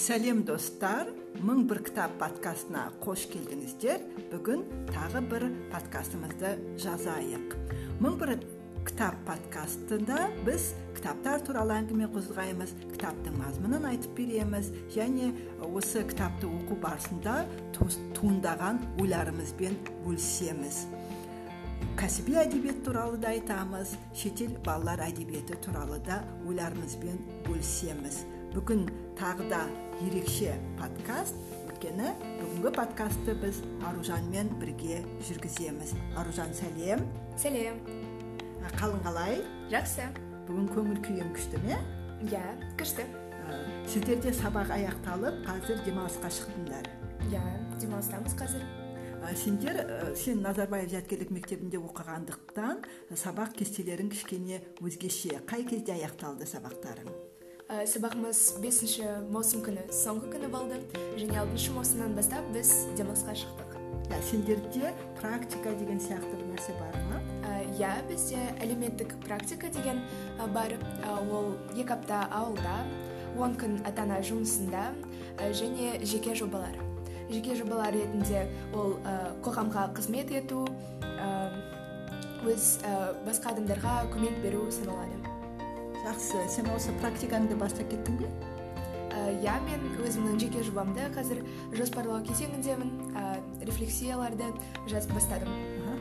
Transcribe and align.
сәлем 0.00 0.44
достар. 0.48 1.10
Мың 1.44 1.66
бір 1.68 1.82
кітап 1.84 2.14
подкастына 2.20 2.86
қош 3.04 3.26
келдіңіздер. 3.32 4.00
Бүгін 4.30 4.62
тағы 4.88 5.20
бір 5.28 5.44
подкастымызды 5.72 6.54
жазайық. 6.80 7.52
Мың 8.00 8.16
бір 8.20 8.32
кітап 8.88 9.18
подкастында 9.26 10.30
біз 10.46 10.70
кітаптар 10.96 11.44
туралы 11.44 11.76
әңгіме 11.82 12.08
қозғаймыз 12.14 12.72
кітаптың 12.94 13.36
мазмұнын 13.42 13.84
айтып 13.90 14.16
береміз 14.16 14.70
және 14.94 15.34
осы 15.68 16.06
кітапты 16.08 16.48
оқу 16.48 16.80
барысында 16.80 17.42
туындаған 18.16 18.80
ойларымызбен 19.02 19.76
бөлісеміз. 20.06 20.86
Кәсіби 22.00 22.38
әдебиет 22.40 22.80
туралы 22.86 23.20
да 23.20 23.34
айтамыз 23.34 23.92
шетел 24.16 24.56
балалар 24.64 25.04
әдебиеті 25.10 25.60
туралы 25.60 26.00
да 26.08 26.22
ойларымызбен 26.48 27.20
бөлісеміз. 27.44 28.24
Бүгін 28.54 28.88
тағы 29.20 29.46
да 29.52 29.60
ерекше 30.00 30.54
подкаст. 30.78 31.36
Өйткені 31.68 32.10
бүгінгі 32.40 32.72
подкастты 32.76 33.34
біз 33.40 33.60
аружанмен 33.84 34.48
бірге 34.60 35.00
жүргіземіз. 35.28 35.92
Аружан 36.20 36.52
сәлем. 36.56 37.04
Сәлем. 37.40 37.80
Қалың 38.78 39.02
қалай? 39.04 39.40
Жақсы. 39.72 40.08
Бүгін 40.48 40.68
көңіл 40.72 41.00
күйің 41.04 41.32
күшті 41.36 41.60
ме? 41.66 41.80
Иә 42.30 42.42
күшті. 42.80 43.06
Сіздерде 43.90 44.32
сабақ 44.36 44.72
аяқталып 44.76 45.42
қазір 45.46 45.82
демалысқа 45.86 46.30
шықтыңдар. 46.32 46.88
Иә 47.28 47.42
демалыстамыз 47.80 48.36
қазір. 48.40 48.64
Сендер 49.36 50.14
сен 50.16 50.40
назарбаев 50.40 50.88
зияткерлік 50.88 51.32
мектебінде 51.34 51.76
оқығандықтан 51.76 52.86
сабақ 53.20 53.52
кестелерің 53.58 54.08
кішкене 54.14 54.62
өзгеше. 54.80 55.42
Қай 55.44 55.66
кезде 55.68 55.98
аяқталды 55.98 56.48
сабақтарың? 56.48 57.29
Ә, 57.70 57.84
сабағымыз 57.86 58.40
бесінші 58.62 59.06
маусым 59.30 59.62
күні 59.62 59.84
соңғы 59.94 60.32
күні 60.34 60.50
болды. 60.50 60.80
Және 61.20 61.38
алтыншы 61.38 61.74
маусымнан 61.76 62.16
бастап 62.18 62.46
біз 62.54 62.72
демалысқа 62.98 63.36
шықтық. 63.38 63.76
Ә, 64.10 64.18
сендерде 64.26 64.90
практика 65.20 65.72
деген 65.78 66.02
сияқты 66.02 66.34
бір 66.34 66.48
нәрсе 66.50 66.74
бар 66.80 66.98
ма? 67.10 67.20
Иә 67.78 67.92
ә, 68.00 68.06
бізде 68.08 68.42
әлеуметтік 68.58 69.14
практика 69.22 69.70
деген 69.70 70.02
ә, 70.40 70.50
бар. 70.50 70.74
Ә, 71.06 71.16
ол 71.30 71.54
екі 71.76 71.94
апта 71.94 72.26
ауылда 72.34 72.82
он 73.38 73.54
күн 73.54 73.78
ата 73.86 74.02
ана 74.02 74.18
жұмысында 74.18 74.90
ә, 75.38 75.52
және 75.54 76.00
жеке 76.02 76.34
жобалар. 76.34 76.74
Жеке 77.30 77.54
жобалар 77.54 77.94
ретінде 77.94 78.48
ол 78.74 78.96
ә, 79.06 79.36
қоғамға 79.46 79.92
қызмет 79.94 80.34
ету 80.34 80.66
ә, 81.06 81.52
өз 82.50 82.80
ә, 82.82 83.12
басқа 83.22 83.54
адамдарға 83.54 84.00
көмек 84.10 84.42
беру 84.42 84.66
саналады. 84.74 85.29
Жақсы. 86.10 86.48
Сен 86.50 86.70
осы 86.74 86.92
практикаңды 87.00 87.56
бастап 87.58 87.90
кеттің 87.90 88.18
бе? 88.18 88.30
Иә 89.40 89.54
мен 89.62 89.82
өзімнің 90.02 90.38
жеке 90.42 90.62
жобамды 90.66 91.06
қазір 91.14 91.42
жоспарлау 91.76 92.22
кезеңіндемін. 92.26 92.90
Ә, 93.14 93.38
рефлексияларды 93.66 94.48
жазып 94.90 95.14
бастадым. 95.14 95.52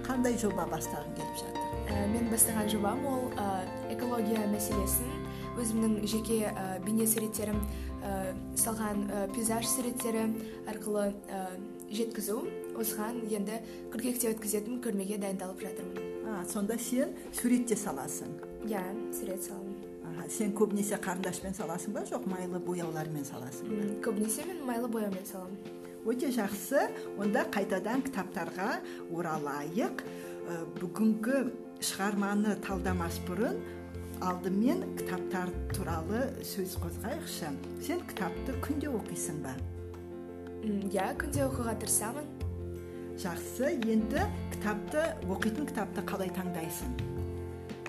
Қандай 0.08 0.38
жоба 0.40 0.66
бастағың 0.72 1.14
келіп 1.18 1.42
жатыр? 1.42 1.68
Ә, 1.90 2.08
мен 2.14 2.30
бастаған 2.32 2.70
жобам 2.72 3.06
ол 3.06 3.28
ә, 3.38 3.48
экология 3.94 4.48
мәселесін 4.50 5.10
өзімнің 5.60 6.00
жеке 6.08 6.40
ә, 6.50 6.80
бейне 6.86 7.06
суреттерім 7.10 7.60
ә, 8.02 8.34
салған 8.58 9.06
ә, 9.10 9.26
пейзаж 9.36 9.68
суреттері 9.70 10.26
арқылы 10.72 11.12
ә, 11.30 11.44
жеткізу. 11.92 12.42
Осыған 12.80 13.26
енді 13.28 13.60
қыркүйекте 13.92 14.32
өткізетін 14.32 14.80
көрмеге 14.86 15.20
дайындалып 15.20 15.66
жатырмын. 15.66 16.10
А 16.30 16.46
сонда 16.48 16.78
сен 16.80 17.12
сурет 17.34 17.68
те 17.68 17.76
саласың? 17.76 18.38
Иә 18.70 18.86
сурет 19.12 19.44
саламын. 19.44 19.79
Сен 20.28 20.54
көбінесе 20.58 21.00
қарындашпен 21.04 21.56
саласың 21.58 21.96
ба 21.96 22.04
жоқ 22.10 22.28
майлы 22.30 22.60
бояулармен 22.64 23.26
саласың 23.28 23.72
ба 23.72 23.90
көбінесе 24.08 24.46
мен 24.50 24.64
майлы 24.68 24.90
бояумен 24.92 25.26
саламын 25.26 25.80
өте 26.10 26.32
жақсы 26.36 26.86
онда 27.20 27.46
қайтадан 27.54 28.04
кітаптарға 28.08 28.70
оралайық 29.16 30.04
ә, 30.04 30.60
бүгінгі 30.80 31.42
шығарманы 31.84 32.56
талдамас 32.66 33.20
бұрын 33.28 33.60
алдымен 34.26 34.84
кітаптар 35.00 35.52
туралы 35.76 36.26
сөз 36.44 36.76
қозғайықшы 36.84 37.54
сен 37.86 38.04
кітапты 38.10 38.56
күнде 38.64 38.92
оқисың 38.92 39.44
ба 39.46 39.56
иә 40.68 41.14
күнде 41.20 41.46
оқуға 41.46 41.78
тырысамын 41.84 42.28
жақсы 43.20 43.76
енді 43.92 44.26
кітапты 44.56 45.06
оқитын 45.28 45.70
кітапты 45.72 46.04
қалай 46.08 46.32
таңдайсың 46.36 47.00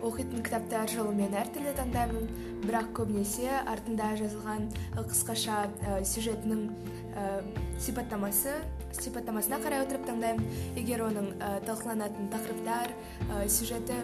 оқитын 0.06 0.44
кітапты 0.44 0.78
әр 0.80 0.92
жолы 0.92 1.14
мен 1.16 1.34
әртүрлі 1.36 1.74
таңдаймын. 1.78 2.28
Бірақ 2.64 2.90
көбінесе 2.98 3.48
артында 3.70 4.10
жазылған 4.20 4.68
қысқаша 4.98 5.58
ә, 5.68 6.00
сюжетінің 6.04 6.66
ә, 7.16 7.26
сипаттамасы 7.80 8.58
сипаттамасына 9.00 9.60
қарай 9.62 9.84
отырып 9.84 10.08
таңдаймын. 10.08 10.48
Егер 10.76 11.06
оның 11.06 11.32
ә, 11.38 11.52
талқыланатын 11.68 12.32
тақырыптар 12.32 12.96
сюжеті 13.48 14.00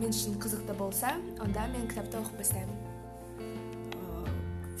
мен 0.00 0.10
үшін 0.10 0.40
қызықты 0.42 0.78
болса 0.78 1.14
онда 1.42 1.68
мен 1.74 1.86
кітапты 1.90 2.18
оқып 2.22 2.42
бастаймын. 2.42 2.81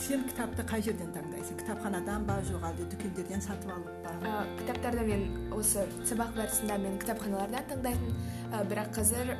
Сен 0.02 0.24
кітапты 0.26 0.64
қай 0.66 0.82
жерден 0.82 1.12
таңдайсың? 1.14 1.58
Кітапханадан 1.60 2.24
ба 2.26 2.40
жоқ 2.48 2.64
әлде 2.72 2.88
дүкендерден 2.90 3.42
сатып 3.44 3.70
алып 3.70 4.00
па? 4.02 4.14
Ә, 4.26 4.32
кітаптарды 4.58 5.04
мен 5.06 5.52
осы 5.54 5.84
сабақ 6.08 6.34
барысында 6.38 6.78
мен 6.82 6.98
кітапханалардан 7.02 7.68
таңдайтын. 7.70 8.16
Ә, 8.50 8.64
бірақ 8.70 8.90
қазір 8.98 9.32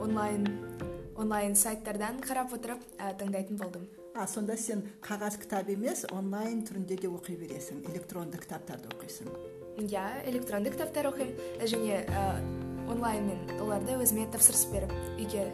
онлайн 0.00 0.48
онлайн 1.18 1.56
сайттардан 1.58 2.22
қарап 2.24 2.54
отырып 2.56 2.84
ә, 2.96 3.12
таңдайтын 3.20 3.60
болдым. 3.60 3.88
А 4.16 4.26
сонда 4.26 4.56
сен 4.56 4.84
қағаз 5.04 5.36
кітап 5.42 5.68
емес 5.68 6.06
онлайн 6.10 6.64
түрінде 6.64 6.96
де 7.02 7.10
оқи 7.12 7.36
бересің 7.42 7.84
электронды 7.92 8.40
кітаптарды 8.40 8.88
оқисың. 8.94 9.28
Иә 9.84 10.06
электронды 10.30 10.72
кітаптар 10.72 11.10
оқимын 11.12 11.66
және 11.68 12.04
ә, 12.06 12.28
онлайн 12.88 13.28
мен 13.28 13.60
оларды 13.60 13.98
өзіме 14.00 14.30
тапсырыс 14.32 14.70
беріп 14.72 14.94
үйге 15.18 15.50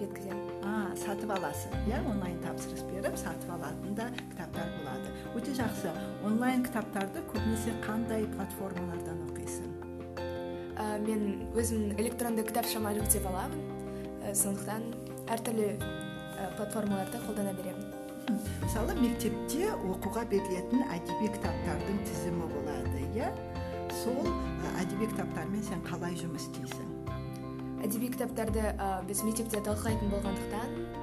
жеткіземін. 0.00 0.57
Сатып 0.98 1.30
аласың 1.34 1.74
иә? 1.88 1.98
Онлайн 2.10 2.38
тапсырыс 2.42 2.84
беріп 2.90 3.16
сатып 3.18 3.50
алатын 3.54 3.94
да 3.98 4.08
кітаптар 4.18 4.70
болады. 4.78 5.12
Өте 5.38 5.54
жақсы. 5.58 5.92
Онлайн 6.26 6.64
кітаптарды 6.66 7.22
көбінесе 7.32 7.74
қандай 7.84 8.26
платформалардан 8.34 9.22
оқисың? 9.28 9.70
Ә, 10.78 10.98
мен 11.04 11.48
өзім 11.58 11.94
электронды 11.98 12.44
кітапшама 12.48 12.94
жүктеп 12.98 13.28
аламын. 13.30 13.62
Ә, 14.22 14.34
сондықтан 14.34 14.90
әртүрлі 15.34 15.70
ә, 15.78 16.50
платформаларды 16.56 17.22
қолдана 17.26 17.54
беремін. 17.58 17.94
Мысалы 18.62 18.94
мектепте 18.98 19.70
оқуға 19.72 20.26
берілетін 20.28 20.84
әдеби 20.92 21.30
кітаптардың 21.38 22.02
тізімі 22.04 22.50
болады 22.52 23.06
иә? 23.16 23.32
Сол 24.02 24.28
әдеби 24.76 25.08
кітаптармен 25.14 25.64
сен 25.64 25.80
қалай 25.86 26.16
жұмыс 26.20 26.50
істейсің? 26.50 26.87
Әдеби 27.84 28.12
кітаптарды 28.14 28.64
ә, 28.74 28.88
біз 29.08 29.24
мектепте 29.26 29.62
талқылайтын 29.66 30.10
болғандықтан 30.14 30.98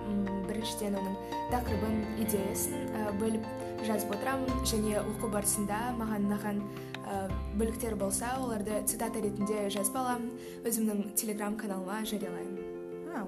біріншіден 0.55 0.95
оның 0.99 1.15
тақырыбын 1.51 1.97
идеясын 2.23 2.85
ә, 2.95 3.07
бөліп 3.19 3.45
жазып 3.85 4.13
отырамын. 4.15 4.61
Және 4.67 4.99
оқу 5.01 5.29
барысында 5.33 5.79
маған 5.99 6.29
ұнаған 6.29 6.61
ә, 7.01 7.17
бөліктер 7.59 7.97
болса 7.99 8.35
оларды 8.41 8.81
цитата 8.89 9.21
ретінде 9.23 9.67
жазып 9.73 9.97
аламын. 10.01 10.31
Өзімнің 10.65 11.11
телеграм 11.19 11.57
каналыма 11.59 12.03
жариялаймын. 12.05 12.71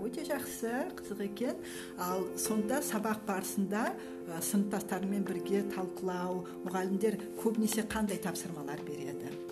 Өте 0.04 0.26
жақсы 0.28 0.72
қызық 1.00 1.22
екен. 1.26 1.60
Ал 2.04 2.26
сонда 2.40 2.82
сабақ 2.84 3.24
барысында 3.28 3.90
ә, 3.94 4.42
сыныптастарыңмен 4.44 5.24
бірге 5.28 5.64
талқылау 5.74 6.44
мұғалімдер 6.68 7.22
көбінесе 7.42 7.88
қандай 7.88 8.20
тапсырмалар 8.24 8.84
береді? 8.88 9.47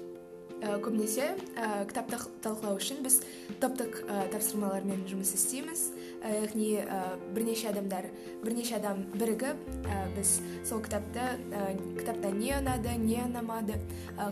Көбінесе 0.83 1.33
ә, 1.55 1.85
кітапты 1.89 2.19
талқылау 2.43 2.79
үшін 2.79 3.01
біз 3.05 3.19
топтық 3.61 3.99
ә, 4.05 4.25
тапсырмалармен 4.33 5.05
жұмыс 5.09 5.33
істейміз. 5.37 5.83
Яғни 6.25 6.69
ә, 6.81 7.01
бірнеше 7.35 7.69
адамдар 7.71 8.09
бірнеше 8.43 8.77
адам 8.79 9.03
бірігіп 9.15 9.61
ә, 9.85 9.99
біз 10.15 10.39
сол 10.67 10.81
кітапты 10.85 11.27
ә, 11.53 11.75
кітапта 11.99 12.31
не 12.33 12.55
ұнады 12.57 12.95
не 13.01 13.21
ұнамады 13.25 13.77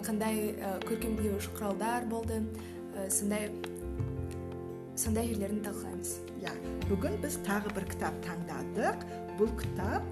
қандай 0.05 0.55
ә, 0.57 0.73
көркемдеуіш 0.87 1.51
құралдар 1.57 2.09
болды 2.09 2.41
ә, 2.41 3.09
сондай 3.09 3.51
сондай 4.95 5.29
жерлерін 5.31 5.63
талқылаймыз. 5.65 6.17
Иә 6.43 6.51
бүгін 6.89 7.15
біз 7.23 7.39
тағы 7.47 7.71
бір 7.73 7.87
кітап 7.93 8.19
таңдадық. 8.25 9.07
Бұл 9.39 9.49
кітап 9.57 10.05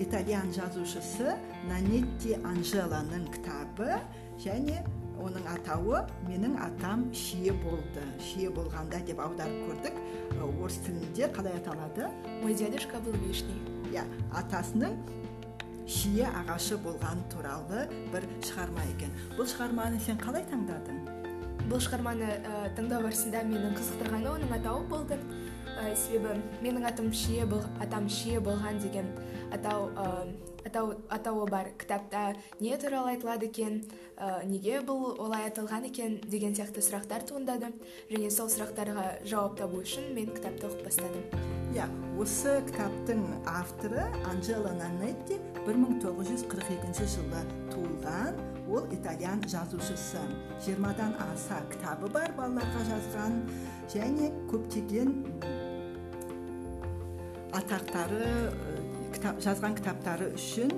итальян 0.00 0.52
жазушысы 0.54 1.34
нанетти 1.68 2.36
анжеланың 2.46 3.26
кітабы 3.34 3.98
және 4.40 4.80
оның 5.22 5.46
атауы 5.54 6.02
менің 6.26 6.58
атам 6.60 7.06
шие 7.14 7.54
болды. 7.62 8.04
Шие 8.22 8.50
болғанда 8.50 9.00
деп 9.06 9.20
аударып 9.22 9.68
көрдік. 9.68 9.98
Орыс 10.42 10.78
тілінде 10.86 11.30
қалай 11.34 11.56
аталады? 11.60 12.10
Мой 12.42 12.54
дедушка 12.54 13.00
был 13.00 13.16
вишней. 13.26 13.60
Иә 13.92 14.04
атасының 14.38 14.98
шие 15.86 16.28
ағашы 16.42 16.78
болған 16.82 17.24
туралы 17.32 17.86
бір 18.12 18.26
шығарма 18.46 18.84
екен. 18.94 19.12
Бұл 19.38 19.48
шығарманы 19.50 20.00
сен 20.02 20.20
қалай 20.20 20.46
таңдадың? 20.50 21.02
Бұл 21.70 21.82
шығарманы 21.82 22.28
ә, 22.42 22.62
таңдау 22.76 23.04
барысында 23.06 23.42
мені 23.46 23.74
қызықтырғаны 23.76 24.30
оның 24.32 24.54
атауы 24.58 24.86
болды. 24.90 25.18
Ә, 25.72 25.94
себебі 25.96 26.40
менің 26.62 26.86
атым 26.88 27.12
шие 27.16 27.46
бол, 27.48 27.62
атам 27.80 28.08
шие 28.10 28.40
болған 28.40 28.80
деген 28.82 29.08
атау 29.54 29.90
ә, 29.96 30.08
атауы 30.72 31.46
бар. 31.50 31.70
Кітапта 31.78 32.34
не 32.60 32.76
туралы 32.76 33.16
айтылады 33.16 33.46
екен 33.46 33.82
неге 34.48 34.80
бұл 34.86 35.16
олай 35.20 35.48
аталған 35.50 35.88
екен 35.90 36.18
деген 36.26 36.54
сияқты 36.56 36.82
сұрақтар 36.84 37.26
туындады. 37.28 37.72
Және 38.10 38.30
сол 38.30 38.48
сұрақтарға 38.52 39.24
жауап 39.28 39.58
табу 39.58 39.82
үшін 39.82 40.12
мен 40.16 40.30
кітапты 40.32 40.68
оқып 40.70 40.84
бастадым. 40.86 41.24
Иә 41.72 41.88
осы 42.20 42.58
кітаптың 42.68 43.22
авторы 43.48 44.04
анджела 44.28 44.72
нанетти 44.76 45.38
1942 45.66 47.06
жылы 47.16 47.44
туылған. 47.72 48.40
Ол 48.72 48.86
итальян 48.94 49.42
жазушысы. 49.48 50.20
Жиырмадан 50.64 51.16
аса 51.20 51.58
кітабы 51.72 52.08
бар 52.12 52.32
балаларға 52.36 52.84
жазған. 52.88 53.40
Және 53.92 54.30
көптеген 54.52 55.10
атақтары 57.52 58.52
жазған 59.22 59.76
кітаптары 59.78 60.30
үшін 60.36 60.72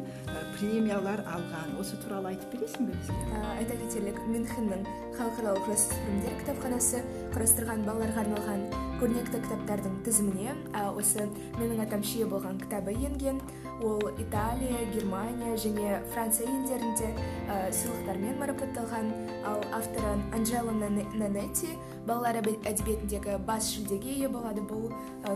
премиялар 0.57 1.25
алған. 1.35 1.77
Осы 1.81 1.99
туралы 2.05 2.35
айтып 2.35 2.57
бересің 2.57 2.89
бе 2.91 2.97
бізге? 2.99 3.43
Айта 3.59 3.79
кетерлік 3.83 4.19
мюнхеннің 4.29 4.89
халықаралық 5.19 5.71
жасөспірімдер 5.71 6.41
кітапханасы 6.43 7.05
құрастырған 7.37 7.87
балаларға 7.89 8.27
арналған 8.27 8.94
көрнекті 9.05 9.37
кітаптардың 9.45 9.97
тізіміне 10.07 10.53
осы 10.97 11.27
менің 11.59 11.83
атам 11.85 12.01
шие 12.09 12.25
болған 12.25 12.57
кітабы 12.63 12.95
енген. 12.97 13.37
Ол 13.85 14.01
италия 14.17 14.79
германия 14.95 15.59
және 15.61 15.99
франция 16.15 16.47
елдерінде 16.49 17.11
ә, 17.53 17.69
сыйлықтармен 17.69 18.39
марапатталған. 18.41 19.11
Ал 19.45 19.61
авторы 19.77 20.15
анджела 20.33 20.73
нанетти 20.73 21.75
балалар 22.07 22.41
әдебиетіндегі 22.41 23.37
бас 23.45 23.75
жүлдеге 23.75 24.17
ие 24.23 24.33
болады. 24.33 24.65
Бұл 24.65 24.89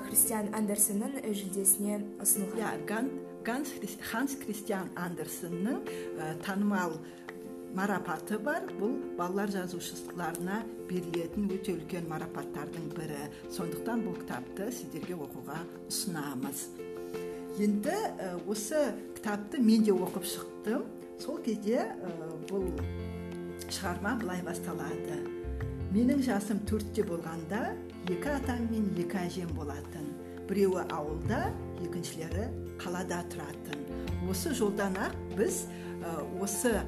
христиан 0.07 0.49
андерсеннің 0.57 1.21
жүлдесіне 1.29 2.01
ұсынылған. 2.25 3.13
Иә 3.45 4.01
ханс 4.09 4.39
кристиан 4.41 4.89
андерсеннің 4.97 5.85
ә, 5.85 6.35
танымал 6.41 6.97
марапаты 7.79 8.39
бар. 8.43 8.67
Бұл 8.81 8.99
балалар 9.19 9.53
жазушыларына 9.55 10.65
берілетін 10.91 11.47
өте 11.55 11.77
үлкен 11.79 12.09
марапаттардың 12.11 12.91
бірі. 12.97 13.23
Сондықтан 13.55 14.03
бұл 14.07 14.19
кітапты 14.19 14.69
сіздерге 14.75 15.15
оқуға 15.23 15.63
ұсынамыз. 15.87 16.67
Енді 17.59 17.95
осы 18.51 18.83
кітапты 19.17 19.63
мен 19.63 19.87
де 19.87 19.95
оқып 19.95 20.27
шықтым. 20.27 20.87
Сол 21.23 21.39
кезде 21.43 21.87
бұл 22.51 22.69
шығарма 23.69 24.17
былай 24.21 24.43
басталады. 24.47 25.23
Менің 25.95 26.21
жасым 26.23 26.61
төртте 26.69 27.03
болғанда 27.09 27.73
екі 28.07 28.35
атам 28.35 28.67
мен 28.71 28.91
екі 29.01 29.23
әжем 29.25 29.51
болатын. 29.57 30.07
Біреуі 30.49 30.85
ауылда 30.95 31.49
екіншілері 31.85 32.47
қалада 32.81 33.23
тұратын. 33.33 33.83
Осы 34.31 34.55
жолдан 34.55 34.95
ақ 35.01 35.17
біз 35.35 35.65
осы 36.41 36.79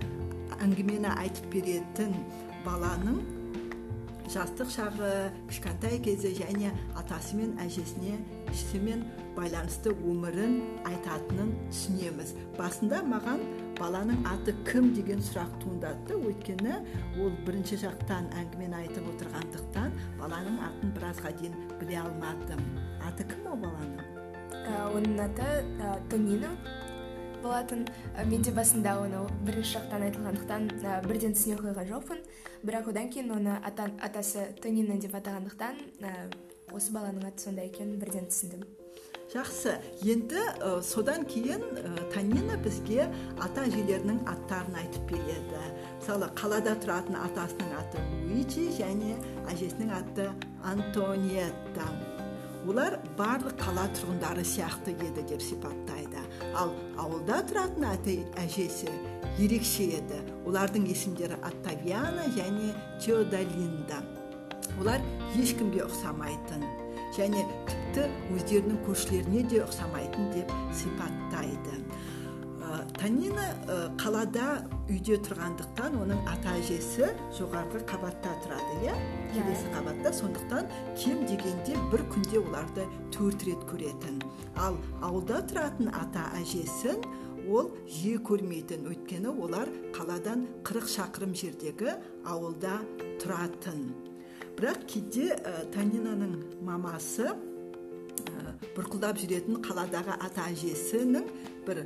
әңгімені 0.60 1.12
айтып 1.16 1.52
беретін 1.54 2.16
баланың 2.64 3.20
жастық 4.30 4.68
шағы 4.70 5.10
кішкентай 5.50 5.98
кезі 6.04 6.30
және 6.38 6.70
атасы 6.98 7.34
мен 7.38 7.56
әжесіне 7.62 8.18
ішімен 8.52 9.02
байланысты 9.34 9.90
өмірін 10.06 10.60
айтатынын 10.86 11.50
түсінеміз. 11.70 12.34
Басында 12.58 13.00
маған 13.10 13.42
баланың 13.80 14.22
аты 14.30 14.54
кім 14.68 14.92
деген 14.94 15.22
сұрақ 15.24 15.56
туындады. 15.62 16.18
Өйткені 16.18 16.76
ол 17.22 17.34
бірінші 17.46 17.80
жақтан 17.82 18.30
әңгімені 18.42 18.78
айтып 18.84 19.08
отырғандықтан 19.14 19.98
баланың 20.20 20.60
атын 20.68 20.94
біразға 20.98 21.34
дейін 21.40 21.58
біле 21.80 21.98
алмадым. 22.04 22.62
Аты 23.08 23.26
кім 23.32 23.50
ол 23.50 23.58
баланың? 23.64 24.06
Ә, 24.60 24.78
оның 24.94 25.18
аты 25.26 25.50
тонино. 26.12 26.54
Болатын. 27.42 27.86
Мен 28.26 28.42
де 28.42 28.52
басында 28.54 28.96
оны 29.02 29.22
бірінші 29.46 29.78
жақтан 29.78 30.04
айтылғандықтан 30.08 30.68
бірден 31.06 31.34
түсіне 31.36 31.56
қойған 31.60 31.88
жоқпын. 31.90 32.20
Бірақ 32.66 32.90
одан 32.92 33.10
кейін 33.12 33.32
оны 33.38 33.56
атасы 33.64 34.50
тонино 34.62 34.98
деп 35.00 35.16
атағандықтан 35.18 35.80
осы 36.74 36.92
баланың 36.94 37.26
аты 37.30 37.48
сондай 37.48 37.70
екенін 37.70 37.98
бірден 37.98 38.28
түсіндім. 38.30 38.66
Жақсы. 39.30 39.76
Енді 40.02 40.40
содан 40.82 41.22
кейін 41.22 41.62
ә, 41.78 41.90
танина 42.10 42.56
бізге 42.58 43.04
ата 43.38 43.62
әжелерінің 43.68 44.24
аттарын 44.26 44.74
айтып 44.82 45.12
береді. 45.12 45.60
Мысалы 46.00 46.26
қалада 46.34 46.74
тұратын 46.82 47.14
атасының 47.20 47.76
аты 47.78 48.02
луиджи 48.24 48.66
және 48.74 49.14
әжесінің 49.52 49.92
аты 50.00 50.26
антониетта. 50.66 51.86
Олар 52.66 52.98
барлық 53.16 53.54
қала 53.62 53.86
тұрғындары 53.94 54.42
сияқты 54.42 54.96
еді 54.98 55.22
деп 55.30 55.46
сипаттайды. 55.46 56.26
Ал 56.58 56.72
ауылда 56.98 57.40
тұратын 57.50 57.86
ата 57.90 58.14
әжесі 58.42 58.90
ерекше 59.40 59.86
еді. 59.98 60.20
Олардың 60.48 60.88
есімдері 60.90 61.38
оттавиана 61.46 62.26
және 62.36 62.72
теодолинда. 63.02 64.00
Олар 64.80 65.02
ешкімге 65.38 65.84
ұқсамайтын 65.86 66.64
және 67.16 67.44
тіпті 67.68 68.06
өздерінің 68.36 68.80
көршілеріне 68.86 69.44
де 69.50 69.62
ұқсамайтын 69.64 70.30
деп 70.34 70.52
сипаттайды. 70.76 71.80
Ә, 72.70 72.84
танина 72.98 73.46
қалада 74.00 74.60
үйде 74.90 75.18
тұрғандықтан 75.26 75.96
оның 76.00 76.20
ата 76.30 76.54
әжесі 76.58 77.10
жоғарғы 77.38 77.82
қабатта 77.88 78.32
тұрады 78.44 78.76
иә, 78.84 78.94
иә. 78.94 79.20
келесі 79.34 79.70
қабатта. 79.74 80.12
Сондықтан 80.14 80.68
кем 80.98 81.24
дегенде 81.26 81.76
бір 81.92 82.04
күнде 82.12 82.40
оларды 82.40 82.86
төрт 83.14 83.44
рет 83.46 83.62
көретін. 83.70 84.20
Ал 84.56 84.78
ауылда 85.02 85.42
тұратын 85.50 85.90
ата 85.94 86.26
әжесін 86.40 87.02
ол 87.48 87.70
жиі 87.88 88.18
көрмейтін. 88.26 88.88
Өйткені 88.90 89.30
олар 89.30 89.70
қаладан 89.96 90.46
40 90.64 90.90
шақырым 90.96 91.34
жердегі 91.34 91.96
ауылда 92.26 92.80
тұратын. 93.22 93.90
Бірақ 94.58 94.84
кейде 94.90 95.32
ә, 95.38 95.64
танинаның 95.74 96.34
мамасы 96.66 97.30
ә, 97.30 98.52
бұрқылдап 98.76 99.20
жүретін 99.22 99.62
қаладағы 99.64 100.18
ата 100.18 100.50
әжесінің 100.50 101.30
бір 101.66 101.84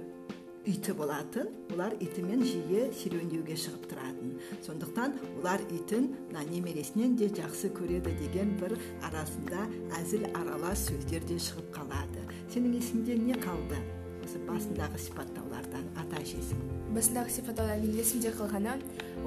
иті 0.65 0.93
болатын 0.97 1.49
олар 1.75 1.93
итімен 2.01 2.41
жиі 2.45 2.87
серуендеуге 2.97 3.57
шығып 3.61 3.85
тұратын 3.91 4.31
сондықтан 4.65 5.17
олар 5.41 5.61
итін 5.69 6.07
мына 6.31 6.45
немересінен 6.49 7.17
де 7.21 7.29
жақсы 7.29 7.69
көреді 7.77 8.15
деген 8.21 8.55
бір 8.61 8.73
арасында 9.05 9.67
әзіл 10.01 10.25
аралас 10.33 10.87
сөздер 10.89 11.27
де 11.29 11.37
шығып 11.37 11.69
қалады 11.77 12.25
сенің 12.55 12.79
есіңде 12.81 13.19
не 13.21 13.37
қалды 13.45 13.81
осы 14.25 14.41
басындағы 14.49 15.01
сипаттаулардан 15.05 15.91
ата 16.01 16.23
әжесінің 16.23 16.95
басындағы 16.97 17.35
сипаттаудан 17.35 17.85
менің 17.85 18.01
есімде 18.01 18.33
қалғаны 18.39 18.79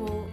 ол 0.08 0.24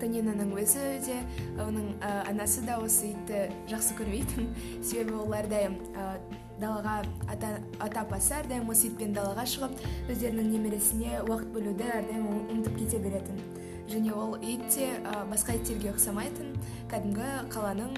танинаның 0.00 0.50
өзі 0.64 0.82
де 1.06 1.20
оның 1.62 1.92
анасы 2.26 2.66
да 2.66 2.80
осы 2.82 3.12
итті 3.12 3.46
жақсы 3.70 4.00
көрмейтін 4.00 4.50
себебі 4.82 5.20
ол 5.22 5.38
әрдайым 5.38 5.78
далаға 6.60 7.02
ата, 7.28 7.52
ата 7.80 8.02
апасы 8.02 8.34
әрдайым 8.40 8.70
осы 8.72 8.88
итпен 8.90 9.14
далаға 9.16 9.44
шығып 9.52 9.80
өздерінің 10.12 10.50
немересіне 10.54 11.22
уақыт 11.26 11.52
бөлуді 11.54 11.88
әрдайым 12.00 12.28
ұмытып 12.46 12.78
кете 12.80 13.00
беретін. 13.04 13.40
Және 13.86 14.12
ол 14.12 14.36
ит 14.42 14.66
те 14.74 14.88
басқа 15.30 15.58
иттерге 15.60 15.92
ұқсамайтын 15.94 16.54
кәдімгі 16.90 17.28
қаланың 17.54 17.92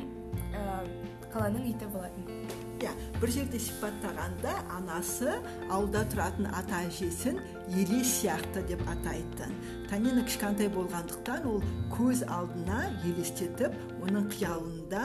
қаланың 1.33 1.69
иті 1.71 1.89
болатын. 1.93 2.35
Иә 2.79 2.93
бір 3.19 3.33
жерде 3.35 3.59
сипаттағанда 3.59 4.53
анасы 4.77 5.33
ауылда 5.67 6.05
тұратын 6.13 6.47
ата 6.55 6.85
әжесін 6.87 7.41
елес 7.75 8.13
сияқты 8.21 8.63
деп 8.69 8.85
атайтын 8.87 9.57
танина 9.91 10.23
кішкентай 10.29 10.71
болғандықтан 10.77 11.49
ол 11.51 11.59
көз 11.91 12.23
алдына 12.31 12.85
елестетіп 13.03 13.75
оның 13.99 14.31
қиялында 14.37 15.03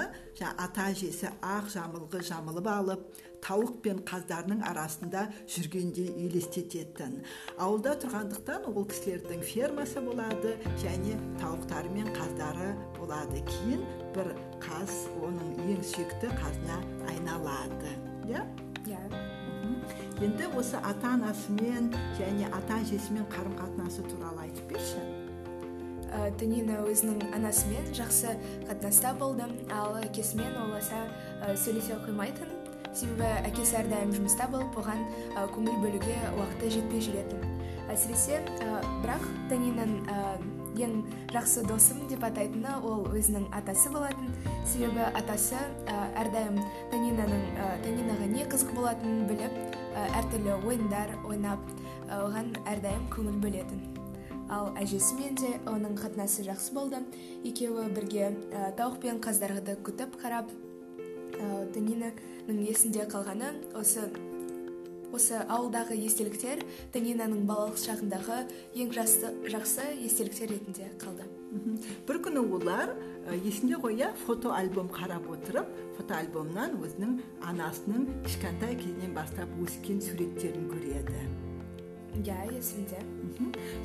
ата 0.54 0.90
әжесі 0.92 1.34
ақ 1.42 1.72
жамылғы 1.74 2.22
жамылып 2.30 2.70
алып 2.70 3.08
тауық 3.44 3.76
пен 3.84 4.00
қаздарының 4.08 4.64
арасында 4.70 5.26
жүргенде 5.52 6.06
елестететін. 6.26 7.20
Ауылда 7.58 7.98
тұрғандықтан 8.04 8.70
ол 8.72 8.88
кісілердің 8.88 9.44
фермасы 9.48 10.04
болады 10.04 10.56
және 10.84 11.18
тауықтары 11.42 11.92
мен 11.94 12.08
қаздары 12.16 12.72
болады. 13.00 13.44
Кейін 13.52 13.84
бір 14.16 14.32
қаз 14.64 14.96
оның 15.20 15.56
ең 15.76 15.84
сүйікті 15.92 16.32
қазына 16.40 16.80
айналады. 17.12 17.96
Иә? 18.32 18.46
Иә. 18.88 19.02
Енді 20.24 20.48
осы 20.56 20.80
ата 20.80 21.16
анасымен 21.18 21.92
және 22.20 22.48
ата 22.56 22.80
әжесімен 22.80 23.28
қарым 23.34 23.58
қатынасы 23.60 24.06
туралы 24.08 24.46
айтып 24.48 24.72
берші. 24.72 25.04
Ә, 26.14 26.30
өзінің 26.30 27.34
анасымен 27.34 27.90
жақсы 27.98 28.38
қатынаста 28.70 29.16
болды. 29.18 29.50
Ал 29.74 29.98
әкесімен 30.00 30.56
ол 30.62 30.76
аса 30.78 31.08
ә, 31.42 31.58
сөйлесе 31.58 31.98
қоймайтын. 32.06 32.63
Себебі 32.94 33.30
әкесі 33.48 33.80
әрдайым 33.82 34.14
жұмыста 34.14 34.48
болып 34.52 34.76
оған 34.80 35.04
ә, 35.34 35.46
көңіл 35.54 35.80
бөлуге 35.84 36.18
уақыты 36.38 36.70
жетпей 36.78 37.02
жүретін. 37.04 37.46
Әсіресе 37.92 38.40
ә, 38.64 38.82
бірақ 39.04 39.24
тәнинаның 39.52 40.52
ең 40.84 40.94
жақсы 41.34 41.66
досым 41.70 42.06
деп 42.10 42.24
атайтыны 42.26 42.78
ол 42.82 43.06
өзінің 43.14 43.50
атасы 43.54 43.92
болатын. 43.94 44.32
Себебі 44.66 45.06
атасы 45.14 45.60
ә, 45.86 45.98
әрдайым 46.24 46.58
танинаның 46.94 47.44
ә, 47.58 47.72
танинаға 47.86 48.30
не 48.32 48.46
қызық 48.50 48.74
болатынын 48.78 49.26
біліп 49.30 49.80
әртүрлі 50.20 50.56
ойындар 50.66 51.18
ойнап 51.28 51.74
оған 52.10 52.54
әрдайым 52.66 53.06
көңіл 53.14 53.38
бөлетін. 53.44 53.84
Ал 54.54 54.74
әжесімен 54.78 55.38
де 55.40 55.56
оның 55.70 55.96
қатынасы 55.98 56.44
жақсы 56.46 56.74
болды. 56.76 57.00
Екеуі 57.46 57.88
бірге 57.94 58.34
тауық 58.78 59.00
пен 59.02 59.22
қаздарды 59.24 59.78
күтіп 59.86 60.18
қарап 60.22 60.52
танинаның 61.74 62.62
есінде 62.68 63.08
қалғаны 63.12 63.54
осы 63.80 64.08
осы 65.14 65.38
ауылдағы 65.46 65.96
естеліктер 66.08 66.64
танинаның 66.94 67.44
балалық 67.46 67.78
шағындағы 67.78 68.40
ең 68.82 68.90
жақсы, 68.96 69.30
жақсы 69.54 69.86
естеліктер 70.08 70.50
ретінде 70.50 70.90
қалды. 71.02 71.28
Бір 72.08 72.20
күні 72.26 72.42
олар 72.58 72.96
есінде 73.46 73.78
ғой 73.78 74.00
иә 74.02 74.10
фото 74.26 74.56
альбом 74.58 74.90
қарап 74.94 75.28
отырып 75.36 75.70
фото 76.00 76.18
альбомнан 76.18 76.80
өзінің 76.82 77.20
анасының 77.46 78.08
кішкентай 78.26 78.74
кезінен 78.80 79.14
бастап 79.14 79.54
өскен 79.62 80.02
суреттерін 80.02 80.66
көреді. 80.72 81.22
Иә 82.24 82.50
есімде. 82.54 83.00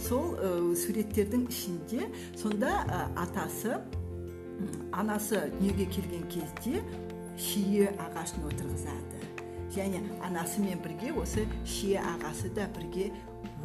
Сол 0.00 0.34
ә, 0.36 0.48
суреттердің 0.76 1.46
ішінде 1.48 2.08
сонда 2.36 2.72
ә, 2.88 3.04
атасы 3.24 3.78
анасы 4.92 5.46
дүниеге 5.58 5.86
келген 5.92 6.24
кезде 6.32 6.82
шие 7.38 7.92
ағашын 8.02 8.46
отырғызады. 8.50 9.22
Және 9.72 10.00
анасымен 10.24 10.80
бірге 10.82 11.12
осы 11.12 11.44
шие 11.68 12.00
ағасы 12.00 12.50
да 12.56 12.66
бірге 12.74 13.12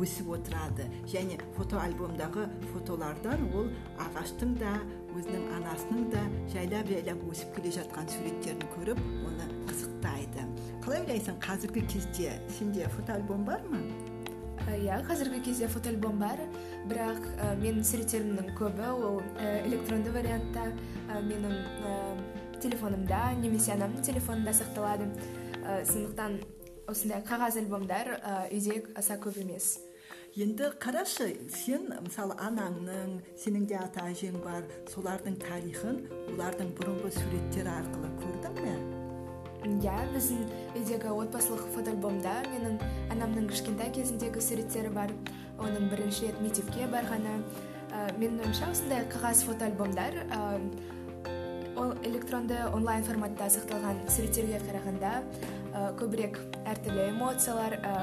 өсіп 0.01 0.33
отырады. 0.35 0.85
Және 1.09 1.39
фотоальбомдағы 1.57 2.47
фотолардан 2.73 3.47
ол 3.55 3.71
ағаштың 4.03 4.55
да 4.59 4.75
өзінің 5.13 5.49
анасының 5.59 6.07
да 6.13 6.23
жайлап 6.53 6.89
жайлап 6.91 7.27
өсіп 7.31 7.55
келе 7.57 7.73
жатқан 7.79 8.09
суреттерін 8.13 8.65
көріп 8.75 9.03
оны 9.29 9.49
қызықтайды. 9.69 10.47
Қалай 10.83 11.05
ойлайсың 11.05 11.39
қазіргі 11.41 11.85
кезде 11.87 12.33
сенде 12.57 12.89
фотоальбом 12.97 13.45
бар 13.45 13.61
ма? 13.69 13.79
Иә 14.73 15.01
қазіргі 15.07 15.41
кезде 15.43 15.67
фотоальбом 15.67 16.19
бар. 16.19 16.39
Бірақ 16.87 17.19
ә, 17.37 17.53
менің 17.59 17.83
суреттерімнің 17.87 18.53
көбі 18.57 18.89
ол 18.95 19.21
ә, 19.37 19.65
электронды 19.67 20.11
вариантта. 20.11 20.69
Ә, 21.09 21.21
менің 21.21 21.53
ә, 21.83 21.95
телефонымда 22.63 23.22
немесе 23.39 23.74
анамның 23.75 24.03
телефонында 24.08 24.53
сақталады. 24.55 25.10
Ә, 25.63 25.84
сондықтан 25.88 26.39
осындай 26.88 27.24
қағаз 27.27 27.58
альбомдар 27.62 28.15
ә, 28.20 28.36
үйде 28.51 28.84
аса 28.96 29.20
көп 29.22 29.39
емес. 29.43 29.77
Енді 30.34 30.72
қарашы 30.82 31.27
сен 31.53 31.91
мысалы 32.01 32.34
анаңның 32.41 33.20
сенің 33.38 33.67
де 33.70 33.77
ата 33.77 34.08
әжең 34.10 34.39
бар 34.41 34.65
солардың 34.89 35.38
тарихын 35.43 36.00
олардың 36.34 36.72
бұрынғы 36.79 37.12
суреттері 37.20 37.70
арқылы 37.70 38.10
көрдің 38.24 38.58
бе? 38.58 38.74
Иә 39.63 40.00
біздің 40.12 40.41
үйдегі 40.74 41.12
отбасылық 41.13 41.70
фотоальбомда 41.75 42.34
менің 42.50 42.82
анамның 43.13 43.46
кішкентай 43.51 43.93
кезіндегі 43.96 44.41
суреттері 44.41 44.89
бар. 44.98 45.13
Оның 45.62 45.86
бірінші 45.93 46.32
рет 46.32 46.41
мектепке 46.41 46.89
барғаны. 46.89 47.38
Ә, 47.93 48.10
менің 48.17 48.41
ойымша 48.41 48.72
осындай 48.74 49.05
қағаз 49.13 49.46
фотоальбомдар 49.46 50.17
ә, 50.25 50.41
ол 51.75 51.93
электронды 52.05 52.57
онлайн 52.73 53.03
форматта 53.03 53.47
сақталған 53.49 54.03
суреттерге 54.11 54.59
қарағанда 54.63 55.11
ә, 55.73 55.81
көбірек 55.99 56.37
әртүрлі 56.69 57.09
эмоциялар 57.11 57.77
ә, 57.81 57.93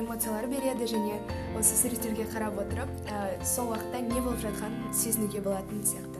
эмоциялар 0.00 0.46
береді 0.50 0.88
және 0.90 1.18
осы 1.58 1.76
суреттерге 1.78 2.26
қарап 2.32 2.58
отырып 2.64 2.90
ә, 3.06 3.42
сол 3.44 3.72
уақытта 3.74 4.02
не 4.08 4.20
болып 4.20 4.42
жатқанын 4.44 4.92
сезінуге 4.94 5.42
болатын 5.44 5.82
сияқты. 5.84 6.18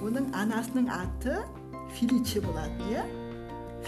Оның 0.00 0.30
анасының 0.36 0.88
аты 0.94 1.40
филиче 1.98 2.40
болады 2.40 2.90
иә? 2.92 3.04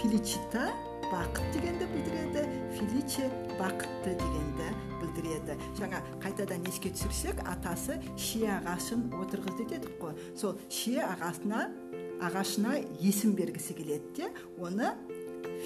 Филичита 0.01 0.69
бақыт 1.13 1.45
дегенді 1.53 1.85
білдіреді 1.93 2.41
филиче 2.73 3.27
бақытты 3.59 4.15
дегенді 4.17 4.69
білдіреді. 5.01 5.57
Жаңа 5.77 5.99
қайтадан 6.23 6.65
еске 6.65 6.89
түсірсек 6.89 7.43
атасы 7.45 7.99
шие 8.17 8.49
ағашын 8.55 9.11
отырғызды 9.21 9.67
дедік 9.69 9.99
қой. 10.01 10.17
Сол 10.33 10.57
шие 10.73 11.03
ағасына 11.05 11.67
ағашына 12.25 12.79
есім 13.01 13.35
бергісі 13.37 13.77
келеді 13.77 14.09
де 14.17 14.31
оны 14.57 14.95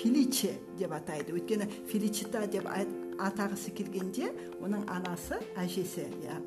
филиче 0.01 0.57
деп 0.79 0.91
атайды. 0.99 1.37
Өйткені 1.37 1.69
филичита 1.87 2.43
деп 2.51 2.67
атағысы 2.67 3.71
келгенде 3.77 4.33
оның 4.59 4.83
анасы 4.91 5.39
әжесі 5.55 6.09
иә. 6.25 6.41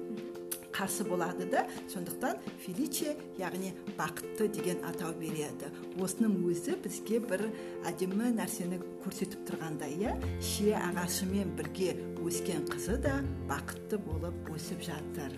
Қарсы 0.80 1.04
болады 1.04 1.44
да 1.52 1.66
сондықтан 1.92 2.38
феличе 2.64 3.12
яғни 3.38 3.74
бақытты 3.98 4.48
деген 4.48 4.80
атау 4.88 5.12
береді. 5.20 5.68
Осының 6.00 6.38
өзі 6.48 6.78
бізге 6.80 7.20
бір 7.20 7.44
әдемі 7.84 8.30
нәрсені 8.38 8.80
көрсетіп 9.04 9.44
тұрғандай 9.50 9.92
иә? 10.00 10.16
Шие 10.40 10.78
ағашымен 10.80 11.52
бірге 11.58 11.92
өскен 12.24 12.64
қызы 12.70 12.96
да 13.04 13.18
бақытты 13.50 14.00
болып 14.00 14.48
өсіп 14.56 14.80
жатыр. 14.88 15.36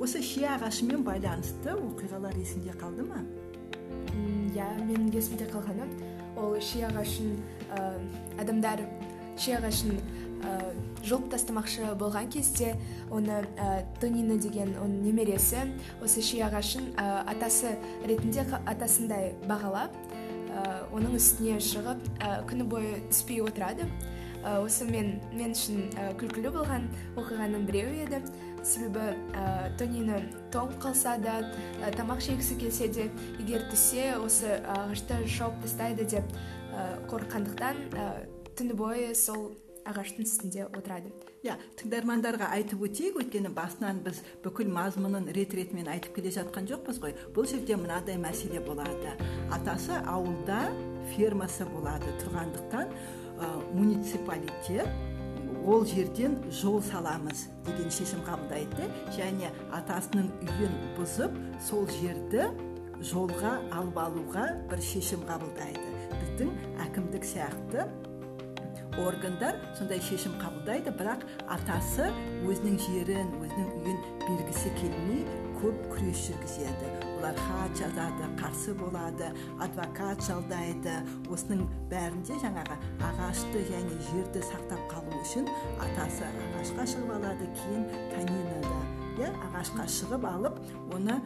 Осы 0.00 0.22
шие 0.24 0.48
ағашымен 0.56 1.04
байланысты 1.04 1.76
оқиғалар 1.76 2.36
есіңде 2.40 2.72
қалды 2.80 3.04
ма? 3.04 3.20
Иә 4.56 4.72
менің 4.80 5.12
есімде 5.12 5.48
қалғаны 5.52 5.88
ол 6.40 6.56
шие 6.60 6.88
ағашын 6.88 7.36
адамдар 8.40 8.80
шие 9.36 9.58
ағашын 9.58 10.00
жұлып 11.06 11.30
тастамақшы 11.32 11.92
болған 11.98 12.28
кезде 12.32 12.74
оны 13.14 13.44
ә, 13.56 13.84
тонина 14.00 14.36
деген 14.42 14.74
оның 14.82 15.04
немересі 15.06 15.62
осы 16.02 16.22
ши 16.24 16.40
ағашын 16.42 16.92
ә, 16.98 17.22
атасы 17.30 17.76
ретінде 18.06 18.44
атасындай 18.66 19.34
бағалап 19.46 19.94
ә, 20.50 20.64
оның 20.94 21.16
үстіне 21.18 21.60
шығып 21.62 22.02
ә, 22.18 22.40
күні 22.50 22.66
бойы 22.66 23.00
түспей 23.10 23.42
отырады. 23.44 23.86
Ә, 24.42 24.58
осы 24.62 24.86
мен 24.88 25.16
мен 25.34 25.54
үшін 25.54 25.86
ә, 25.94 26.10
күлкілі 26.18 26.52
болған 26.54 26.88
оқиғаның 27.18 27.66
біреуі 27.68 28.06
еді. 28.06 28.22
Себебі 28.66 29.12
ә, 29.30 29.70
тонина 29.78 30.18
тоң 30.54 30.72
қалса 30.82 31.16
да 31.22 31.38
ә, 31.82 31.92
тамақ 31.94 32.22
жегісі 32.24 32.58
келсе 32.58 32.88
де 32.90 33.10
егер 33.38 33.68
түссе 33.70 34.16
осы 34.18 34.58
ағашты 34.74 35.22
шауып 35.30 35.62
тастайды 35.62 36.08
деп 36.16 36.34
ә, 36.74 36.88
қорыққандықтан 37.10 37.78
ә, 37.94 38.08
түні 38.58 38.74
бойы 38.78 39.14
сол 39.14 39.52
ағаштың 39.90 40.26
үстінде 40.26 40.66
отырады. 40.66 41.12
Иә 41.46 41.56
тыңдармандарға 41.78 42.50
айтып 42.56 42.82
өтейік 42.88 43.18
өйткені 43.22 43.52
басынан 43.54 44.02
біз 44.06 44.22
бүкіл 44.44 44.70
мазмұнын 44.74 45.28
рет 45.36 45.54
ретімен 45.54 45.90
айтып 45.92 46.16
келе 46.18 46.32
жатқан 46.34 46.68
жоқпыз 46.70 47.00
ғой. 47.02 47.14
Бұл 47.36 47.46
жерде 47.50 47.76
мынадай 47.78 48.18
мәселе 48.20 48.60
болады. 48.64 49.14
Атасы 49.54 50.00
ауылда 50.04 50.72
фермасы 51.14 51.66
болады. 51.70 52.10
Тұрғандықтан 52.22 52.90
ә, 52.90 53.50
муниципалитет 53.74 54.88
ол 55.66 55.84
жерден 55.86 56.38
жол 56.50 56.80
саламыз 56.82 57.46
деген 57.66 57.90
шешім 57.90 58.22
қабылдайды. 58.26 58.88
Және 59.16 59.52
атасының 59.76 60.30
үйін 60.46 60.74
бұзып 60.98 61.36
сол 61.68 61.86
жерді 62.00 62.48
жолға 63.04 63.58
алып 63.76 63.98
алуға 64.00 64.48
бір 64.70 64.82
шешім 64.82 65.22
қабылдайды. 65.28 65.86
Біздің 66.16 66.52
әкімдік 66.86 67.26
сияқты 67.26 67.86
органдар 69.04 69.58
сондай 69.78 70.00
шешім 70.00 70.36
қабылдайды 70.40 70.92
бірақ 70.96 71.24
атасы 71.52 72.08
өзінің 72.46 72.78
жерін 72.86 73.34
өзінің 73.42 73.68
үйін 73.82 73.98
бергісі 74.26 74.72
келмей 74.78 75.24
көп 75.56 75.76
күрес 75.88 76.26
жүргізеді. 76.26 76.88
Олар 77.16 77.38
хат 77.46 77.78
жазады 77.80 78.26
қарсы 78.36 78.74
болады 78.76 79.30
адвокат 79.62 80.20
жалдайды. 80.26 80.98
Осының 81.32 81.64
бәрінде 81.90 82.36
жаңағы 82.42 82.76
ағашты 83.08 83.64
және 83.70 83.96
жерді 84.10 84.44
сақтап 84.44 84.82
қалу 84.92 85.16
үшін 85.22 85.48
атасы 85.80 86.28
ағашқа 86.28 86.86
шығып 86.92 87.14
алады 87.16 87.48
кейін 87.56 87.88
танина 88.12 88.60
да 88.66 88.80
иә 89.16 89.32
ағашқа 89.48 89.88
шығып 89.96 90.28
алып 90.28 90.60
оны 90.92 91.18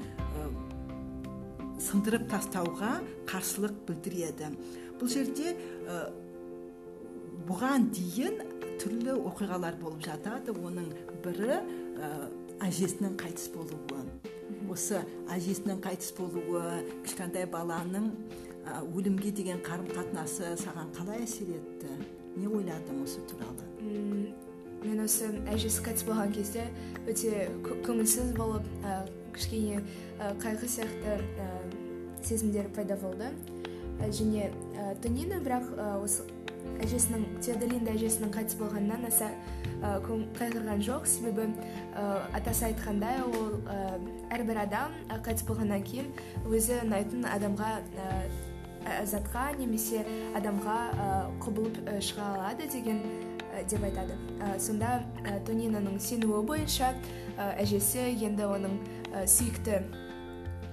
сындырып 1.80 2.26
тастауға 2.30 3.00
қарсылық 3.26 3.82
білдіреді. 3.88 4.54
Бұл 5.00 5.08
жерде 5.10 5.56
бұған 7.48 7.88
дейін 7.94 8.40
түрлі 8.80 9.16
оқиғалар 9.28 9.76
болып 9.80 10.02
жатады. 10.04 10.54
Оның 10.56 10.90
бірі 11.24 11.60
ә, 11.60 12.10
әжесінің 12.66 13.16
қайтыс 13.20 13.50
болуы. 13.54 14.04
Осы 14.70 15.00
әжесінің 15.32 15.80
қайтыс 15.84 16.14
болуы 16.18 16.62
кішкентай 17.04 17.46
баланың 17.50 18.10
ә, 18.64 18.80
өлімге 18.84 19.32
деген 19.36 19.60
қарым 19.66 19.90
қатынасы 19.92 20.54
саған 20.60 20.92
қалай 20.96 21.24
әсер 21.26 21.52
етті? 21.56 21.92
Не 22.36 22.48
ойладың 22.48 23.02
осы 23.04 23.22
туралы? 23.30 23.66
Мен 24.80 25.04
осы 25.04 25.28
әжесі 25.52 25.84
қайтыс 25.84 26.06
болған 26.08 26.32
кезде 26.32 26.68
өте 27.04 27.48
көңілсіз 27.84 28.32
болып 28.38 28.66
ә, 28.80 29.02
кішкене 29.36 29.82
ә, 30.18 30.32
қайғы 30.40 30.70
сияқты 30.76 31.18
ә, 31.20 31.48
сезімдер 32.24 32.70
пайда 32.76 32.96
болды. 33.00 33.28
Ә, 34.00 34.08
және 34.08 34.48
ә, 34.72 34.94
тонина 35.02 35.42
бірақ 35.44 35.68
ә, 35.76 35.90
осы 36.00 36.24
әжесінің 36.84 37.24
теодолинда 37.44 37.94
әжесінің 37.96 38.34
қайтыс 38.34 38.58
болғанынан 38.60 39.06
аса 39.08 39.30
ә, 39.80 39.98
қайғырған 40.38 40.84
жоқ. 40.86 41.06
Себебі 41.08 41.48
ә, 41.94 42.04
атасы 42.36 42.70
айтқандай 42.70 43.22
ол 43.26 43.58
ә, 43.64 43.98
әрбір 44.36 44.62
адам 44.66 44.94
қайтыс 45.10 45.44
болғаннан 45.48 45.84
кейін 45.86 46.12
өзі 46.48 46.80
ұнайтын 46.84 47.26
адамға 47.30 47.72
ә, 47.80 48.20
затқа 49.04 49.50
немесе 49.58 50.06
адамға 50.38 50.76
құбылып 51.44 51.82
шыға 52.00 52.30
алады 52.38 52.68
деген 52.72 53.02
деп 53.68 53.82
айтады. 53.84 54.16
Сонда 54.62 55.02
тонинаның 55.44 55.98
сенуі 56.00 56.40
бойынша 56.48 56.94
әжесі 57.60 58.06
енді 58.24 58.48
оның 58.48 58.78
сүйікті 59.28 59.82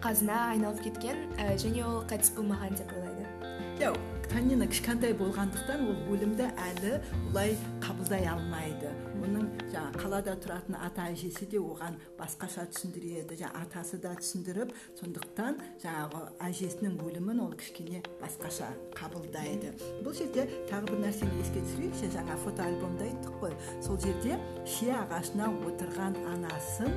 қазына 0.03 0.37
айналып 0.53 0.85
кеткен 0.87 1.25
және 1.59 1.83
ол 1.83 2.05
қайтыс 2.07 2.31
болмаған 2.37 2.79
деп 2.79 2.95
ойлайды. 2.95 3.97
Танина 4.31 4.67
кішкентай 4.67 5.13
болғандықтан 5.17 5.83
ол 5.87 5.99
өлімді 6.13 6.47
әлі 6.59 6.93
олай 7.29 7.53
қабылдай 7.83 8.25
алмайды. 8.27 8.89
Оның 9.23 9.45
жаңа 9.71 10.01
қалада 10.01 10.35
тұратын 10.43 10.77
ата 10.83 11.07
әжесі 11.11 11.47
де 11.51 11.61
оған 11.61 11.95
басқаша 12.19 12.65
түсіндіреді 12.73 13.37
жаңа 13.39 13.63
атасы 13.63 13.99
да 14.03 14.13
түсіндіріп 14.19 14.73
сондықтан 14.99 15.61
жаңағы 15.83 16.23
әжесінің 16.49 16.97
өлімін 17.07 17.43
ол 17.45 17.53
кішкене 17.59 18.03
басқаша 18.21 18.71
қабылдайды. 18.97 19.73
Бұл 20.03 20.17
жерде 20.17 20.47
тағы 20.71 20.91
бір 20.91 21.05
нәрсені 21.07 21.43
еске 21.43 21.63
түсірейікші 21.63 22.11
жаңа 22.17 22.37
фотоальбомда 22.43 23.07
айттық 23.07 23.39
қой. 23.43 23.55
Сол 23.85 24.01
жерде 24.03 24.39
шие 24.67 24.95
ағашына 25.05 25.49
отырған 25.69 26.19
анасын 26.33 26.91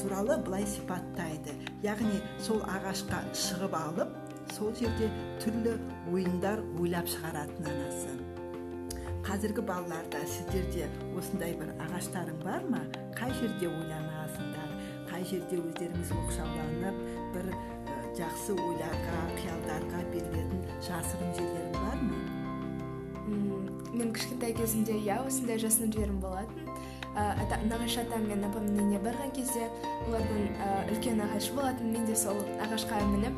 туралы 0.00 0.38
былай 0.42 0.64
сипаттайды. 0.66 1.54
Яғни 1.84 2.22
сол 2.42 2.62
ағашқа 2.64 3.22
шығып 3.36 3.76
алып 3.76 4.14
сол 4.50 4.74
жерде 4.78 5.08
түрлі 5.42 5.78
ойындар 6.12 6.62
ойлап 6.80 7.08
шығаратын 7.08 7.70
анасы. 7.72 8.12
Қазіргі 9.22 9.62
балаларда 9.68 10.20
сіздерде 10.26 10.88
осындай 11.16 11.54
бір 11.56 11.70
ағаштарың 11.84 12.40
бар 12.42 12.64
ма? 12.68 12.82
Қай 13.14 13.30
жерде 13.38 13.68
ойланасыңдар? 13.70 14.72
Қай 15.12 15.22
жерде 15.30 15.60
өздеріңіз 15.62 16.10
оқшауланып 16.18 16.98
бір 17.36 17.52
жақсы 18.18 18.56
ойларға 18.58 19.20
қиялдарға 19.38 20.02
берілетін 20.10 20.66
жасырын 20.88 21.32
жерлерің 21.38 21.78
бар 21.78 22.02
ма? 22.02 22.18
Мен 23.92 24.10
кішкентай 24.16 24.56
кезімде 24.58 24.98
иә 24.98 25.20
осындай 25.22 25.60
жасырын 25.62 25.94
жерім 25.94 26.18
болатын. 26.20 26.66
Нағашы 27.12 28.02
атам 28.02 28.24
мен 28.26 28.42
апамның 28.48 28.78
үйіне 28.80 28.98
барған 29.04 29.34
кезде 29.36 29.66
олардың 30.08 30.40
үлкен 30.94 31.20
ағашы 31.28 31.54
болатын. 31.54 31.92
Мен 31.92 32.06
де 32.08 32.16
сол 32.16 32.40
ағашқа 32.64 33.02
мініп 33.12 33.36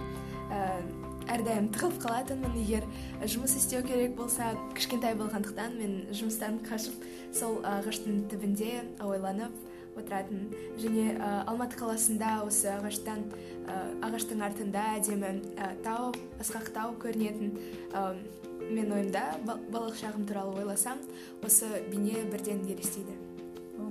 әрдайым 1.45 1.67
тығылып 1.75 1.97
қалатынмын 2.01 2.55
егер 2.57 2.85
жұмыс 3.29 3.53
істеу 3.59 3.83
керек 3.85 4.15
болса 4.17 4.55
кішкентай 4.73 5.13
болғандықтан 5.19 5.75
мен 5.77 5.97
жұмыстан 6.09 6.57
қашып 6.65 7.03
сол 7.37 7.59
ағаштың 7.69 8.23
түбінде 8.33 8.71
ойланып 9.05 9.53
отыратын. 10.01 10.47
Және 10.81 11.19
алматы 11.45 11.77
қаласында 11.77 12.31
осы 12.47 12.71
ағаштан 12.73 13.27
ағаштың 14.09 14.41
артында 14.47 14.87
әдемі 15.03 15.35
тау 15.85 16.15
асқақ 16.41 16.73
тау 16.73 16.97
көрінетін 17.05 17.53
мен 18.65 18.97
ойымда 18.97 19.27
балық 19.45 20.01
шағым 20.01 20.25
туралы 20.25 20.65
ойласам 20.65 21.05
осы 21.45 21.69
бейне 21.91 22.25
бірден 22.33 22.65
елестейді. 22.65 23.21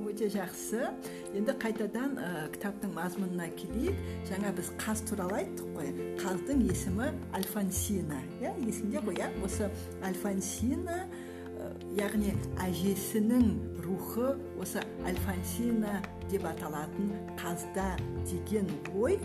Өте 0.07 0.29
жақсы. 0.31 0.91
Енді 1.35 1.55
қайтадан 1.61 2.15
ә, 2.17 2.29
кітаптың 2.53 2.93
мазмұнына 2.95 3.49
келейік. 3.57 3.99
Жаңа 4.29 4.53
біз 4.57 4.71
қаз 4.81 5.03
туралы 5.09 5.41
айттық 5.41 5.75
қой. 5.75 5.91
Қаздың 6.21 6.65
есімі 6.69 7.11
альфонсина. 7.35 8.21
Иә 8.41 8.55
есіңде 8.63 9.03
ғой 9.03 9.19
иә? 9.19 9.29
Осы 9.45 9.69
альфонсина 10.05 11.03
ә, 11.03 11.71
яғни 11.99 12.35
әжесінің 12.63 13.47
рухы 13.83 14.35
осы 14.61 14.83
альфонсина 15.07 15.99
деп 16.31 16.45
аталатын 16.47 17.11
қазда 17.39 17.93
деген 18.29 18.69
ой 18.95 19.19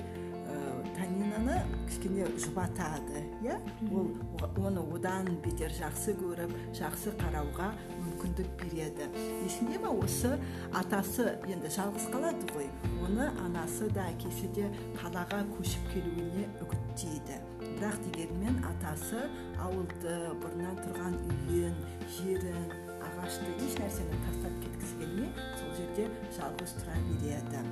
танинаны 0.98 1.60
кішкене 1.86 2.26
жұбатады 2.42 3.22
иә? 3.44 3.58
Ол 3.92 4.10
оны 4.58 4.82
одан 4.96 5.28
бетер 5.44 5.70
жақсы 5.76 6.16
көріп 6.18 6.54
жақсы 6.76 7.14
қарауға 7.20 7.70
мүмкіндік 8.18 8.48
береді 8.58 9.06
есіңде 9.46 9.78
ма 9.78 9.92
осы? 10.02 10.32
Атасы 10.74 11.38
енді 11.46 11.70
жалғыз 11.70 12.08
қалады 12.10 12.48
ғой. 12.50 12.66
Оны 13.06 13.28
анасы 13.44 13.88
да 13.94 14.08
әкесі 14.10 14.50
де 14.56 14.66
қалаға 14.98 15.44
көшіп 15.54 15.86
келуіне 15.92 16.48
үгіттейді. 16.64 17.38
Бірақ 17.78 17.98
дегенмен 18.08 18.58
атасы 18.66 19.22
ауылды 19.62 20.16
бұрыннан 20.42 20.80
тұрған 20.82 21.18
үйін 21.46 21.78
жерін 22.18 22.74
ағашты 23.06 23.54
еш 23.54 23.78
нәрсені 23.78 24.20
тастап 24.26 24.60
кеткісі 24.64 24.98
келмей 24.98 25.32
сол 25.60 25.74
жерде 25.78 26.10
жалғыз 26.38 26.76
тұра 26.80 26.98
береді. 27.22 27.62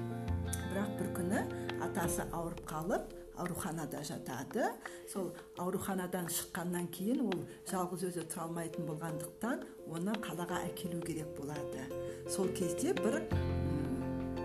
Бірақ 0.70 0.98
бір 1.00 1.14
күні 1.18 1.46
атасы 1.82 2.28
ауырып 2.30 2.62
қалып 2.70 3.14
ауруханада 3.36 4.02
жатады. 4.04 4.64
Сол 5.12 5.32
ауруханадан 5.58 6.28
шыққаннан 6.32 6.88
кейін 6.92 7.26
ол 7.28 7.44
жалғыз 7.70 8.06
өзі 8.10 8.26
тұра 8.30 8.46
алмайтын 8.46 8.88
болғандықтан 8.88 9.64
оны 9.92 10.16
қалаға 10.24 10.62
әкелу 10.70 11.00
керек 11.04 11.30
болады. 11.38 11.86
Сол 12.28 12.48
кезде 12.56 12.94
бір 12.96 13.22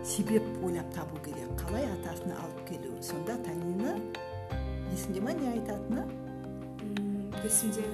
себеп 0.03 0.43
ойлап 0.63 0.93
табу 0.93 1.19
керек. 1.25 1.51
Қалай 1.61 1.87
атасына 1.97 2.37
алып 2.43 2.63
келу? 2.69 2.95
Сонда 3.01 3.37
танина 3.45 3.95
есіңде 4.93 5.21
ма 5.23 5.33
не 5.37 5.53
айтатыны? 5.55 6.07
Есімде 7.43 7.85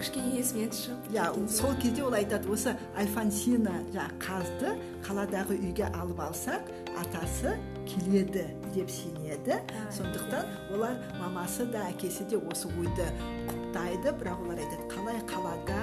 кішкене 0.00 0.38
есімнен 0.40 0.72
шығып 0.76 1.08
иә 1.14 1.26
сол 1.48 1.74
кезде 1.82 2.04
ол 2.06 2.16
айтады 2.16 2.50
осы 2.52 2.74
альфонсина 2.98 3.74
жаңағы 3.94 4.20
қазды 4.22 4.74
қаладағы 5.06 5.56
үйге 5.56 5.90
алып 5.94 6.20
алсақ 6.26 6.70
атасы 7.00 7.56
келеді 7.86 8.46
деп 8.74 8.90
сенеді. 8.90 9.60
Сондықтан 9.94 10.74
олар 10.74 10.96
мамасы 11.20 11.66
да 11.70 11.86
әкесі 11.90 12.26
де 12.30 12.36
осы 12.36 12.68
ойды 12.78 13.06
құптайды. 13.48 14.14
Бірақ 14.20 14.42
олар 14.46 14.64
айтады 14.64 14.88
қалай 14.92 15.20
қалада 15.30 15.82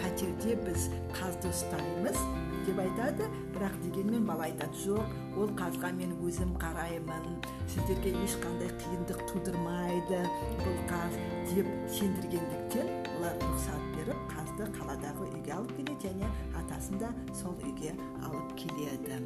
пәтерде 0.00 0.56
біз 0.64 0.88
қазды 1.12 1.52
ұстаймыз? 1.52 2.18
деп 2.66 2.78
айтады. 2.78 3.26
Бірақ 3.54 3.74
дегенмен 3.84 4.26
бала 4.26 4.46
айтады 4.46 4.78
жоқ 4.84 5.38
ол 5.38 5.50
қазға 5.58 5.92
мен 5.98 6.14
өзім 6.22 6.54
қараймын. 6.62 7.40
Сіздерге 7.68 8.14
ешқандай 8.22 8.70
қиындық 8.82 9.24
тудырмайды 9.30 10.22
бұл 10.62 10.82
қаз 10.90 11.18
деп 11.52 11.68
сендіргендіктен 11.90 13.01
олар 13.22 13.36
рұқсат 13.38 13.82
беріп 13.94 14.22
қазды 14.32 14.64
қаладағы 14.74 15.26
үйге 15.28 15.52
алып 15.54 15.76
келеді 15.76 16.08
және 16.08 16.30
атасын 16.58 16.98
да 16.98 17.10
сол 17.38 17.54
үйге 17.62 17.92
алып 18.26 18.56
келеді. 18.58 19.20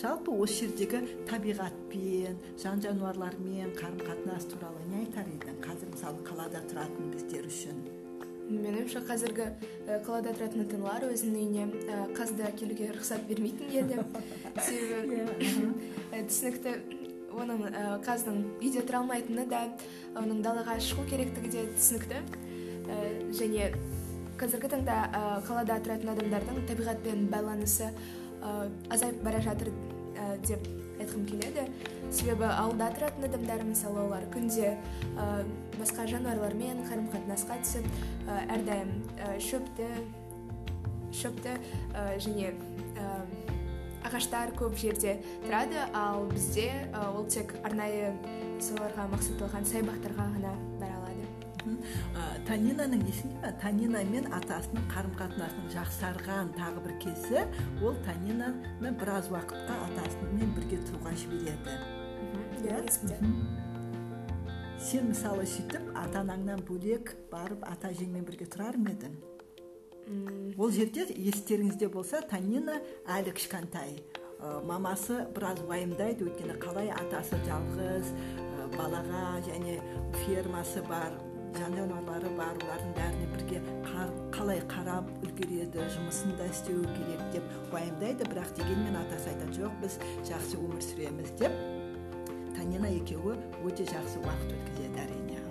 Жалпы 0.00 0.32
осы 0.40 0.62
жердегі 0.62 1.02
табиғатпен 1.28 2.40
жан 2.62 2.80
жануарлармен 2.80 3.74
қарым 3.76 4.00
қатынас 4.00 4.48
туралы 4.48 4.88
не 4.88 5.02
айтар 5.04 5.28
едің? 5.34 5.60
Қазір 5.66 5.92
мысалы 5.92 6.24
қалада 6.24 6.64
тұратын 6.70 7.12
біздер 7.12 7.44
үшін. 7.50 7.82
Менің 8.48 8.80
ойымша 8.80 9.04
қазіргі 9.04 9.50
қалада 10.06 10.32
тұратын 10.38 10.64
ата 10.64 10.78
аналар 10.80 11.08
өзінің 11.10 11.40
үйіне 11.42 12.02
қазды 12.16 12.46
әкелуге 12.48 12.92
рұқсат 12.96 13.28
бермейтін 13.28 13.74
еді. 13.82 14.00
Себебі 14.68 15.74
түсінікті 16.30 16.78
оның 17.36 17.66
қаздың 18.06 18.38
үйде 18.60 18.82
тұра 18.86 19.02
алмайтыны 19.02 19.46
да 19.50 19.64
оның 20.22 20.42
далаға 20.44 20.78
шығу 20.80 21.06
керектігі 21.10 21.52
де 21.52 21.66
түсінікті. 21.76 22.22
Және 23.36 23.70
қазіргі 24.40 24.72
таңда 24.72 24.96
қалада 25.48 25.78
тұратын 25.84 26.12
адамдардың 26.14 26.66
табиғатпен 26.70 27.28
байланысы 27.32 27.90
азайып 28.92 29.22
бара 29.24 29.40
жатыр 29.44 29.72
деп 30.46 30.68
айтқым 31.00 31.26
келеді. 31.28 31.66
Себебі 32.10 32.46
ауылда 32.48 32.90
тұратын 32.96 33.26
адамдар 33.28 33.64
мысалы 33.68 34.04
олар 34.06 34.28
күнде 34.32 34.76
басқа 35.80 36.06
жануарлармен 36.12 36.84
қарым 36.86 37.10
қатынасқа 37.12 37.58
түсіп 37.64 37.90
әрдайым 38.46 38.94
шөпті 39.42 39.90
шөпті 41.16 41.56
және 42.22 42.54
ағаштар 44.06 44.54
көп 44.58 44.78
жерде 44.80 45.18
тұрады 45.46 45.86
ал 45.94 46.28
бізде 46.32 46.70
ол 47.12 47.26
тек 47.30 47.56
арнайы 47.66 48.12
соларға 48.62 49.10
мақсатталған 49.14 49.66
саябақтарға 49.72 50.30
ғана 50.36 50.54
бара 50.80 50.96
танинаның 52.46 53.02
есіңде 53.08 53.40
ма? 53.42 53.50
Танина 53.60 54.02
мен 54.10 54.28
атасының 54.36 54.86
қарым 54.92 55.14
қатынасының 55.18 55.70
жақсарған 55.74 56.52
тағы 56.56 56.82
бір 56.84 56.94
кезі 57.02 57.44
ол 57.82 57.96
танинаны 58.06 58.92
біраз 59.00 59.30
уақытқа 59.32 59.78
атасымен 59.88 60.54
бірге 60.58 60.80
тұруға 60.86 61.14
жібереді. 61.22 61.78
Иә 62.62 62.80
есімде. 62.86 63.18
Сен 64.86 65.10
мысалы 65.10 65.46
сөйтіп 65.50 65.90
ата 65.98 66.22
анаңнан 66.22 66.62
бөлек 66.68 67.16
барып 67.32 67.66
ата 67.66 67.90
әжеңмен 67.90 68.26
бірге 68.28 68.46
тұрар 68.52 68.78
ма 68.78 68.94
едің? 68.94 69.35
Ол 70.06 70.70
жерде 70.70 71.06
естеріңізде 71.10 71.88
болса 71.90 72.20
танина 72.30 72.78
әлі 73.10 73.34
кішкентай. 73.36 74.00
Мамасы 74.68 75.24
біраз 75.34 75.62
уайымдайды 75.66 76.26
өйткені 76.28 76.58
қалай 76.62 76.92
атасы 76.94 77.38
жалғыз 77.46 78.12
балаға 78.76 79.40
және 79.46 79.78
фермасы 80.24 80.82
бар 80.86 81.16
жан 81.56 81.72
жануарлары 81.78 82.30
бар 82.36 82.58
олардың 82.60 82.92
бәріне 82.98 83.26
бірге 83.32 83.62
қалай 84.36 84.60
қарап 84.68 85.08
үлгереді 85.24 85.86
жұмысын 85.96 86.36
да 86.36 86.50
істеуі 86.52 86.84
керек 86.98 87.22
деп 87.32 87.72
уайымдайды. 87.72 88.28
Бірақ 88.28 88.52
дегенмен 88.60 89.00
атасы 89.00 89.32
айтады 89.32 89.56
жоқ 89.62 89.80
біз 89.82 89.98
жақсы 90.28 90.60
өмір 90.60 90.84
сүреміз 90.84 91.32
деп 91.40 91.56
танина 92.58 92.92
екеуі 92.92 93.38
өте 93.64 93.88
жақсы 93.88 94.20
уақыт 94.20 94.52
өткізеді 94.58 95.06
әрине. 95.06 95.45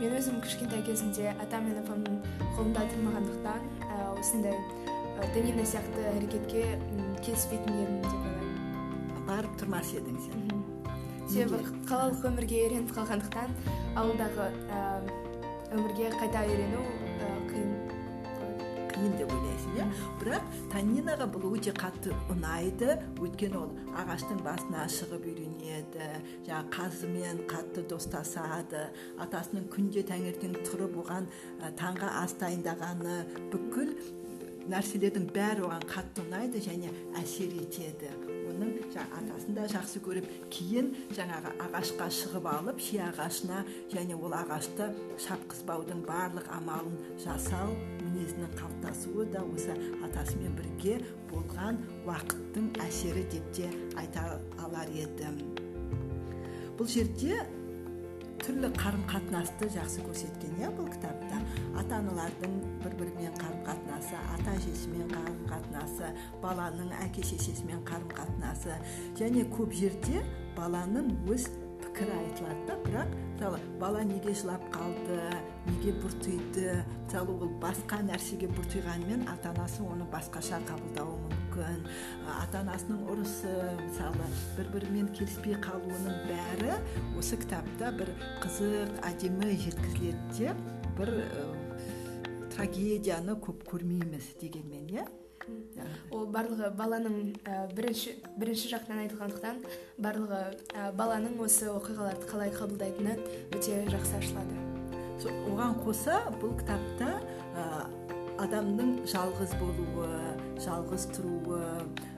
Мен 0.00 0.14
өзім 0.16 0.38
кішкентай 0.40 0.80
кезімде 0.86 1.34
атам 1.44 1.66
мен 1.68 1.76
апамның 1.82 2.14
қолында 2.56 2.86
тұрмағандықтан 2.88 3.66
осындай 4.16 4.56
данина 5.34 5.66
сияқты 5.68 6.06
әрекетке 6.14 6.62
келіспейтін 7.20 7.82
едім 7.82 7.98
деп 8.06 8.14
ойлаймын. 8.16 9.26
Барып 9.28 9.58
тұрмас 9.60 9.92
едің 9.98 10.16
сен. 10.24 10.46
Себебі 11.28 11.60
қалалық 11.90 12.24
өмірге 12.30 12.62
үйреніп 12.64 12.94
қалғандықтан 12.96 13.52
ауылдағы 14.00 14.48
өмірге 15.76 16.08
қайта 16.16 16.46
үйрену 16.48 16.80
қиын 19.00 19.16
деп 19.16 19.30
ойлайсың 19.32 19.76
иә? 19.78 19.84
Бірақ 20.20 20.48
танинаға 20.72 21.26
бұл 21.32 21.54
өте 21.56 21.72
қатты 21.72 22.12
ұнайды. 22.32 22.98
Өйткені 23.20 23.56
ол 23.56 23.70
ағаштың 23.96 24.42
басына 24.44 24.84
шығып 24.92 25.24
үйренеді 25.30 26.08
жаңағы 26.44 26.72
қазымен 26.76 27.40
қатты 27.48 27.86
достасады. 27.88 28.82
Атасының 29.24 29.70
күнде 29.72 30.04
таңертең 30.10 30.58
тұрып 30.68 30.98
оған 31.00 31.30
таңға 31.80 32.10
ас 32.20 32.36
дайындағаны 32.42 33.16
бүкіл 33.54 33.94
нәрселердің 34.70 35.30
бәрі 35.32 35.64
оған 35.64 35.86
қатты 35.88 36.26
ұнайды 36.26 36.60
және 36.60 36.92
әсер 37.22 37.56
етеді. 37.56 38.12
Оның 38.50 38.76
атасын 39.00 39.56
да 39.56 39.64
жақсы 39.70 40.02
көріп 40.04 40.28
кейін 40.52 40.92
жаңағы 41.16 41.54
ағашқа 41.64 42.10
шығып 42.18 42.50
алып 42.52 42.84
ши 42.84 43.00
ағашына 43.06 43.64
және 43.94 44.18
ол 44.18 44.36
ағашты 44.36 44.90
шапқызбаудың 45.24 46.04
барлық 46.04 46.52
амалын 46.58 47.00
жасау 47.24 47.72
мінезінің 48.20 48.50
қалыптасуы 48.58 49.24
да 49.32 49.40
осы 49.48 49.72
атасымен 50.04 50.52
бірге 50.58 50.98
болған 51.30 51.78
уақыттың 52.04 52.68
әсері 52.84 53.24
деп 53.32 53.46
те 53.56 53.70
айта 53.96 54.40
алар 54.60 54.90
едім. 54.92 55.38
Бұл 56.76 56.88
жерде 56.88 57.40
түрлі 58.40 58.70
қарым 58.76 59.06
қатынасты 59.08 59.70
жақсы 59.72 60.04
көрсеткен 60.04 60.60
иә 60.60 60.68
бұл 60.76 60.90
кітапта? 60.92 61.40
Ата 61.80 62.00
аналардың 62.00 62.58
бір 62.84 62.98
бірімен 63.00 63.40
қарым 63.40 63.64
қатынасы 63.68 64.20
ата 64.36 64.54
әжесімен 64.58 65.08
қарым 65.14 65.40
қатынасы 65.48 66.12
баланың 66.44 66.92
әке 67.00 67.24
шешесімен 67.24 67.84
қарым 67.88 68.12
қатынасы 68.12 68.76
және 69.20 69.46
көп 69.56 69.72
жерде 69.76 70.24
баланың 70.56 71.12
өз 71.32 71.48
пікірі 71.80 72.16
айтылады 72.16 72.66
да 72.68 72.78
бірақ 72.84 73.16
мысалы 73.40 73.60
бала 73.80 74.02
неге 74.04 74.34
жылап 74.36 74.64
қалды 74.72 75.20
неге 75.70 75.94
бұртиды 76.02 76.80
мысалы 77.04 77.34
ол 77.34 77.52
басқа 77.62 78.00
нәрсеге 78.06 78.48
бұртиғанымен 78.52 79.26
ата 79.30 79.52
анасы 79.54 79.84
оны 79.86 80.06
басқаша 80.10 80.58
қабылдауы 80.66 81.16
мүмкін. 81.30 81.86
Ата 82.40 82.60
анасының 82.64 83.06
ұрысы 83.12 83.54
мысалы 83.78 84.28
бір 84.56 84.70
бірімен 84.74 85.08
келіспей 85.14 85.56
қалуының 85.62 86.20
бәрі 86.28 86.76
осы 87.18 87.38
кітапта 87.40 87.92
бір 87.96 88.12
қызық 88.42 89.00
әдемі 89.10 89.54
жеткізіледі 89.64 90.36
де 90.38 90.54
бір 90.98 91.14
трагедияны 92.54 93.38
көп 93.40 93.64
көрмейміз 93.70 94.34
дегенмен 94.42 94.90
иә? 94.98 95.06
Ол 96.14 96.26
барлығы 96.30 96.68
баланың 96.76 97.14
бірінші 97.74 98.18
бірінші 98.38 98.74
жақтан 98.74 99.00
айтылғандықтан 99.06 99.62
барлығы 99.98 100.42
баланың 100.98 101.40
осы 101.42 101.70
оқиғаларды 101.72 102.28
қалай 102.30 102.52
қабылдайтыны 102.54 103.16
өте 103.56 103.80
жақсы 103.90 104.20
ашылады. 104.20 104.69
Оған 105.28 105.76
қоса 105.84 106.20
бұл 106.40 106.54
кітапта 106.60 107.10
адамның 108.40 109.00
жалғыз 109.10 109.52
болуы 109.60 110.08
жалғыз 110.64 111.10
тұруы 111.16 111.60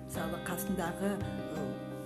мысалы 0.07 0.39
қасындағы 0.47 1.17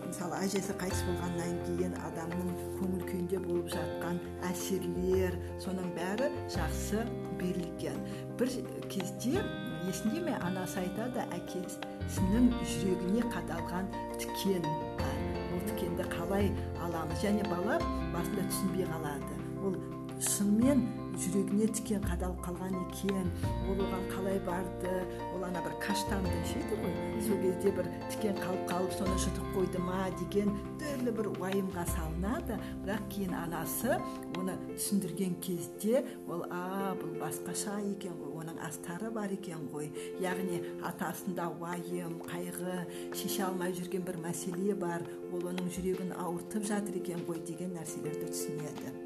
мысалы 0.06 0.38
әжесі 0.46 0.74
қайтыс 0.80 1.02
болғаннан 1.08 1.58
кейін 1.66 1.96
адамның 2.06 2.52
көңіл 2.78 3.02
күйінде 3.08 3.40
болып 3.44 3.68
жатқан 3.74 4.20
әсерлер 4.48 5.36
соның 5.62 5.90
бәрі 5.96 6.30
жақсы 6.54 7.02
берілген. 7.40 7.98
Бір 8.38 8.52
кезде 8.92 9.42
есінде 9.88 10.22
ме 10.24 10.36
анасы 10.46 10.80
айтады 10.84 11.26
әкесінің 11.36 12.48
жүрегіне 12.62 13.26
қадалған 13.34 13.90
тікен 14.22 14.64
ол 14.64 15.60
тікенді 15.72 16.08
қалай 16.14 16.50
аламыз? 16.86 17.20
Және 17.24 17.44
бала 17.50 17.80
басында 18.14 18.46
түсінбей 18.48 18.88
қалады. 18.88 19.36
Ол 19.66 19.76
шынымен 20.16 20.80
жүрегіне 21.20 21.66
тікен 21.76 22.02
қадалып 22.04 22.40
қалған 22.44 22.74
екен 22.78 23.28
ол 23.68 23.78
оған 23.84 24.04
қалай 24.10 24.38
барды 24.44 24.92
ол 25.34 25.44
ана 25.44 25.62
бір 25.64 25.74
каштанды 25.80 26.32
ішеді 26.42 26.76
ғой. 26.80 26.94
Сол 27.26 27.40
кезде 27.42 27.72
бір 27.76 27.88
тікен 28.12 28.36
қалып 28.40 28.66
қалып 28.70 28.94
соны 28.96 29.16
жұтып 29.24 29.50
қойды 29.54 29.80
ма 29.84 30.06
деген 30.20 30.52
түрлі 30.80 31.14
бір 31.18 31.30
уайымға 31.34 31.86
салынады. 31.92 32.58
Бірақ 32.84 33.06
кейін 33.12 33.34
анасы 33.36 33.96
оны 34.36 34.58
түсіндірген 34.74 35.38
кезде 35.44 36.04
ол 36.28 36.44
а 36.50 36.94
бұл 37.00 37.16
басқаша 37.20 37.78
екен 37.92 38.16
ғой 38.20 38.44
оның 38.44 38.60
астары 38.68 39.10
бар 39.12 39.32
екен 39.36 39.68
ғой 39.72 39.90
яғни 40.20 40.62
атасында 40.84 41.48
уайым 41.60 42.20
қайғы 42.28 42.78
шеше 43.16 43.44
алмай 43.48 43.76
жүрген 43.76 44.04
бір 44.04 44.20
мәселе 44.24 44.76
бар. 44.76 45.04
Ол 45.32 45.50
оның 45.52 45.72
жүрегін 45.76 46.16
ауыртып 46.20 46.64
жатыр 46.68 47.00
екен 47.02 47.24
ғой 47.28 47.44
деген 47.44 47.76
нәрселерді 47.76 48.32
түсінеді. 48.32 49.05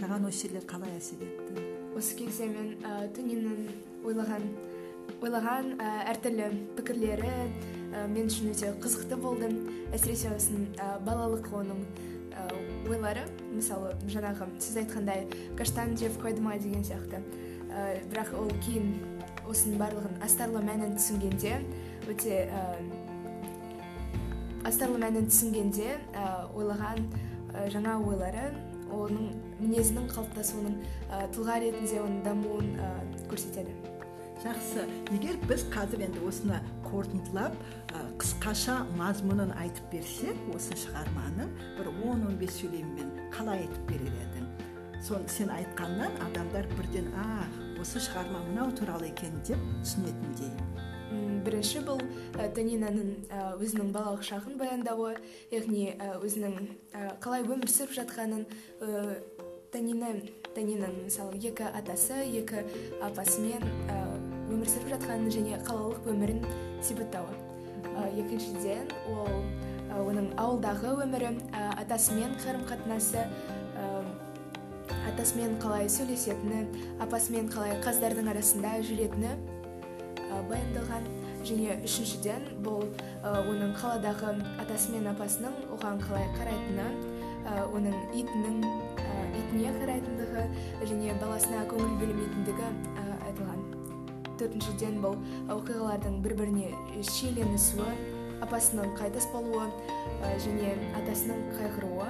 Саған 0.00 0.28
осы 0.28 0.46
жерлер 0.46 0.68
қалай 0.68 0.96
әсер 0.98 1.22
етті 1.24 1.64
осы 1.94 2.16
кезде 2.18 2.48
мен 2.50 2.74
ә, 2.82 3.06
ойлаған 4.04 4.48
ойлаған 5.24 5.70
ә, 5.78 5.90
әртүрлі 6.12 6.48
пікірлері 6.76 7.30
ә, 7.30 8.06
мен 8.10 8.28
үшін 8.28 8.50
өте 8.52 8.72
қызықты 8.82 9.18
болды. 9.20 9.50
Әсіресе 9.94 10.32
осының 10.34 10.66
ә, 10.74 10.88
балалық 11.06 11.48
оның 11.54 11.84
ә, 12.34 12.46
ойлары. 12.90 13.24
Мысалы 13.54 13.94
жаңағы 14.10 14.48
сіз 14.58 14.80
айтқандай 14.82 15.26
каштан 15.58 15.94
жеп 16.00 16.18
қойды 16.22 16.42
ма 16.44 16.58
деген 16.58 16.84
сияқты. 16.84 17.22
Ә, 17.70 18.02
бірақ 18.10 18.34
ол 18.40 18.50
кейін 18.66 18.94
осының 19.48 19.78
барлығын 19.80 20.20
астарлы 20.24 20.64
мәнін 20.66 20.98
түсінгенде 20.98 21.60
өте 22.10 22.44
ә, 22.48 22.64
астарлы 24.66 24.98
мәнін 25.02 25.30
түсінгенде 25.30 25.94
ә, 26.12 26.28
ойлаған 26.52 27.06
ә, 27.54 27.68
жаңа 27.72 28.00
ойлары 28.02 28.50
оның 29.04 29.32
мінезінің 29.60 30.06
қалыптасуының 30.12 30.76
ә, 31.10 31.24
тұлға 31.34 31.58
ретінде 31.62 32.00
оның 32.02 32.22
дамуын 32.26 32.70
ә, 32.78 32.92
көрсетеді. 33.30 33.74
Жақсы. 34.44 34.84
Егер 35.14 35.38
біз 35.48 35.62
қазір 35.72 36.02
енді 36.04 36.20
осыны 36.28 36.58
қорытындылап 36.84 37.54
ә, 37.94 38.02
қысқаша 38.20 38.80
мазмұнын 38.98 39.54
айтып 39.62 39.86
берсек 39.94 40.40
осы 40.54 40.76
шығарманың 40.82 41.52
бір 41.78 41.90
10-15 42.02 42.58
сөйлеммен 42.58 43.12
қалай 43.34 43.64
айтып 43.64 43.86
берер 43.92 44.18
едің? 44.26 44.50
Сен 45.04 45.50
айтқаннан 45.52 46.14
адамдар 46.24 46.68
бірден 46.78 47.10
а 47.20 47.44
осы 47.82 48.00
шығарма 48.00 48.40
мынау 48.46 48.70
туралы 48.76 49.10
екен 49.10 49.34
деп 49.44 49.60
түсінетіндей. 49.82 50.52
Бірінші 51.44 51.84
бұл 51.86 52.00
ә, 52.38 52.48
танинаның 52.56 53.10
өзінің 53.60 53.92
балалық 53.94 54.24
шағын 54.26 54.58
баяндауы 54.60 55.14
яғни 55.52 55.92
өзінің 56.24 56.56
қалай 57.24 57.44
өмір 57.44 57.70
сүріп 57.70 57.94
жатқанын 58.00 58.46
танина 59.74 60.12
танинаның 60.54 61.08
мысалы 61.08 61.40
екі 61.42 61.66
атасы 61.74 62.20
екі 62.40 62.62
апасымен 63.02 63.64
өмір 64.52 64.70
сүріп 64.70 64.92
жатқанын 64.94 65.32
және 65.34 65.58
қалалық 65.66 66.06
өмірін 66.12 66.44
сипаттауы. 66.84 67.34
Екіншіден 68.18 68.92
ол 69.10 69.34
оның 70.04 70.30
ауылдағы 70.40 70.94
өмірі 71.04 71.32
атасымен 71.82 72.36
қарым 72.44 72.64
қатынасы 72.70 73.24
атасымен 75.10 75.58
қалай 75.62 75.90
сөйлесетіні 75.90 76.64
апасымен 77.02 77.50
қалай 77.52 77.76
қаздардың 77.84 78.30
арасында 78.34 78.76
жүретіні 78.86 79.34
баяндалған. 80.50 81.06
Және 81.44 81.76
үшіншіден 81.84 82.46
бұл 82.64 82.86
оның 83.24 83.74
қаладағы 83.76 84.32
атасы 84.62 84.94
мен 84.94 85.10
апасының 85.12 85.54
оған 85.76 86.00
қалай 86.04 86.26
қарайтыны 86.38 86.86
оның 87.76 87.96
итінің 88.16 88.56
итіне 89.38 89.72
қарайтындығы 89.78 90.44
және 90.88 91.16
баласына 91.20 91.64
көңіл 91.68 91.96
бөлмейтіндігі 92.00 92.68
айтылған. 93.28 93.64
Төртіншіден 94.40 95.00
бұл 95.04 95.18
оқиғалардың 95.52 96.20
бір 96.24 96.34
біріне 96.40 96.70
шиеленісуі 97.06 97.92
апасының 98.44 98.94
қайтыс 98.98 99.28
болуы 99.34 99.68
және 100.42 100.72
атасының 101.00 101.44
қайғыруы. 101.58 102.08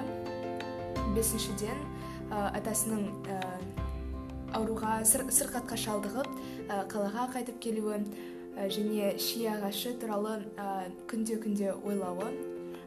Бесіншіден 1.15 1.83
атасының 2.31 3.05
ауруға 4.55 5.01
сырқатқа 5.05 5.77
шалдығып 5.77 6.31
қалаға 6.91 7.27
қайтып 7.35 7.59
келуі 7.61 7.99
және 8.55 9.15
ши 9.19 9.45
ағашы 9.51 9.95
туралы 9.99 10.39
ә, 10.55 10.87
күнде 11.09 11.37
күнде 11.41 11.73
ойлауы. 11.83 12.31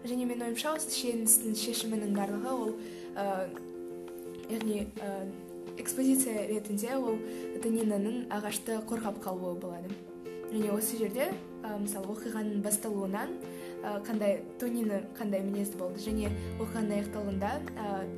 Және 0.08 0.26
мен 0.26 0.42
ойымша 0.46 0.72
осы 0.78 0.90
шиеленістің 0.94 1.56
шешімінің 1.58 2.14
барлығы 2.16 2.54
ол 2.54 2.72
ә, 3.16 3.48
яғни 4.48 4.86
ә, 4.96 5.26
экспозиция 5.78 6.46
ретінде 6.48 6.94
ол 6.96 7.18
танинаның 7.62 8.26
ағашты 8.32 8.80
қорғап 8.88 9.20
қалуы 9.24 9.58
болады. 9.60 9.92
Және 10.48 10.72
осы 10.72 10.96
жерде 10.96 11.28
ә, 11.62 11.76
мысалы 11.76 12.14
оқиғаның 12.14 12.62
басталуынан 12.64 13.36
қандай 14.06 14.40
тонина 14.58 15.02
қандай 15.18 15.44
мінезді 15.44 15.78
болды. 15.78 16.00
Және 16.02 16.32
оқығанда 16.58 16.96
аяқталғанда 16.98 17.52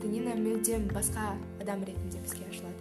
тонина 0.00 0.38
мүлдем 0.38 0.86
басқа 0.94 1.34
адам 1.60 1.84
ретінде 1.84 2.22
бізге 2.24 2.46
ашылады. 2.48 2.79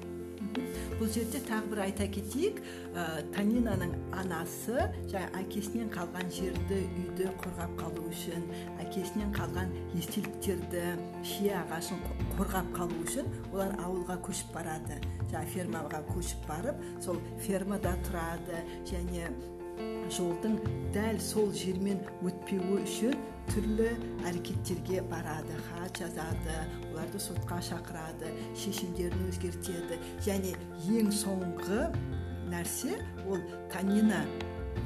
Бұл 0.99 1.09
жерде 1.13 1.39
тағы 1.47 1.71
бір 1.71 1.81
айта 1.85 2.07
кетейік 2.11 2.59
ә, 2.93 3.03
танинаның 3.35 3.93
анасы 4.19 4.87
жаңа 5.11 5.29
әкесінен 5.41 5.91
қалған 5.93 6.31
жерді 6.33 6.79
үйді 7.03 7.29
қорғап 7.43 7.75
қалу 7.79 8.07
үшін 8.09 8.47
әкесінен 8.85 9.31
қалған 9.35 9.71
естеліктерді 9.99 10.83
шие 11.27 11.53
ағашын 11.61 12.01
қорғап 12.37 12.73
қалу 12.75 12.99
үшін 13.05 13.29
олар 13.53 13.77
ауылға 13.85 14.19
көшіп 14.25 14.51
барады. 14.57 14.99
Жаңа 15.29 15.45
фермаға 15.53 16.03
көшіп 16.09 16.49
барып 16.49 16.83
сол 17.03 17.21
фермада 17.45 17.93
тұрады 18.07 18.63
және 18.89 19.29
жолдың 20.09 20.57
дәл 20.93 21.19
сол 21.21 21.51
жермен 21.53 21.99
өтпеуі 22.25 22.81
үшін 22.81 23.15
түрлі 23.49 23.89
әрекеттерге 24.29 25.03
барады 25.09 25.57
хат 25.69 26.01
жазады 26.01 26.57
оларды 26.91 27.21
сотқа 27.21 27.59
шақырады 27.65 28.33
шешімдерін 28.57 29.29
өзгертеді. 29.29 29.97
Және 30.25 30.55
ең 30.99 31.11
соңғы 31.13 31.89
нәрсе 32.49 32.97
ол 33.29 33.41
танина 33.73 34.23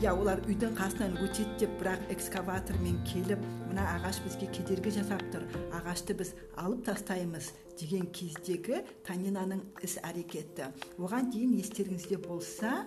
иә 0.01 0.11
олар 0.11 0.41
үйдің 0.47 0.75
қасынан 0.77 1.17
өтеді 1.23 1.57
деп 1.63 1.73
бірақ 1.81 2.07
экскаватормен 2.13 2.99
келіп 3.07 3.41
мына 3.69 3.85
ағаш 3.97 4.21
бізге 4.25 4.49
кедергі 4.55 4.93
жасап 4.97 5.23
тұр 5.33 5.45
ағашты 5.75 6.15
біз 6.17 6.33
алып 6.59 6.85
тастаймыз 6.87 7.51
деген 7.79 8.07
кездегі 8.15 8.83
танинаның 9.07 9.63
іс 9.85 9.97
әрекеті. 10.03 10.71
Оған 10.97 11.31
дейін 11.33 11.57
естеріңізде 11.59 12.19
болса 12.25 12.83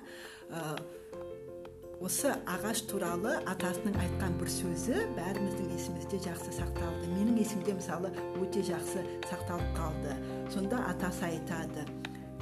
осы 2.07 2.31
ағаш 2.47 2.85
туралы 2.87 3.33
атасының 3.51 3.97
айтқан 3.99 4.37
бір 4.39 4.51
сөзі 4.53 5.01
бәріміздің 5.17 5.73
есімізде 5.75 6.21
жақсы 6.23 6.53
сақталды. 6.55 7.09
Менің 7.11 7.41
есімде 7.41 7.73
мысалы 7.75 8.13
өте 8.39 8.61
жақсы 8.69 9.01
сақталып 9.27 9.73
қалды. 9.75 10.13
Сонда 10.55 10.85
атасы 10.93 11.25
айтады 11.33 11.83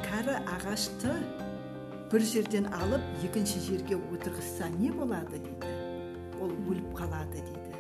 кәрі 0.03 0.35
ағашты 0.53 1.15
бір 2.13 2.27
жерден 2.29 2.69
алып 2.77 3.07
екінші 3.25 3.63
жерге 3.65 3.97
отырғызса 4.13 4.69
не 4.75 4.91
болады? 4.93 5.39
дейді. 5.39 5.71
Ол 6.43 6.53
өліп 6.69 6.91
қалады 6.99 7.41
дейді. 7.41 7.73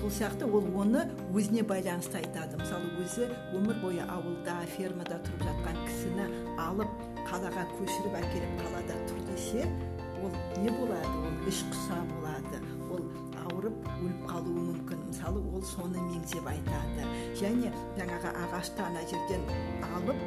Сол 0.00 0.10
сияқты 0.10 0.50
ол 0.50 0.66
оны 0.82 1.04
өзіне 1.30 1.62
байланысты 1.62 2.18
айтады. 2.24 2.58
Мысалы 2.58 2.90
өзі 3.04 3.28
өмір 3.54 3.78
бойы 3.84 4.02
ауылда 4.02 4.64
фермада 4.74 5.20
тұрып 5.28 5.46
жатқан 5.46 5.78
кісіні 5.86 6.26
алып 6.58 6.90
қалаға 7.30 7.68
көшіріп 7.76 8.18
әкеліп 8.24 8.58
қалада 8.64 8.98
тұр 9.06 9.22
десе 9.30 9.62
ол 10.22 10.32
не 10.62 10.70
болады? 10.70 11.14
Ол 11.26 11.48
іш 11.50 11.62
құса 11.72 11.98
болады. 12.12 12.60
Ол 12.92 13.04
ауырып 13.44 13.88
өліп 14.02 14.26
қалуы 14.28 14.64
мүмкін. 14.68 15.04
Мысалы 15.10 15.42
ол 15.52 15.62
соны 15.62 16.00
меңзеп 16.10 16.46
айтады. 16.48 17.06
Және 17.38 17.72
жаңағы 17.98 18.34
ағашты 18.44 18.84
ана 18.86 19.04
жерден 19.10 19.44
алып 19.96 20.22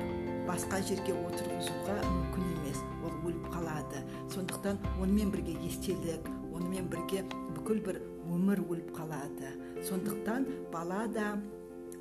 басқа 0.47 0.81
жерге 0.87 1.15
отырғызуға 1.27 1.97
мүмкін 2.07 2.47
емес. 2.57 2.83
Ол 3.05 3.15
өліп 3.29 3.47
қалады. 3.53 4.03
Сондықтан 4.33 4.81
онымен 5.01 5.31
бірге 5.33 5.57
естелік 5.67 6.29
онымен 6.51 6.89
бірге 6.91 7.25
бүкіл 7.55 7.81
бір 7.85 8.01
өмір 8.31 8.63
өліп 8.67 8.93
қалады. 8.95 9.55
Сондықтан 9.87 10.47
бала 10.73 11.05
да 11.07 11.35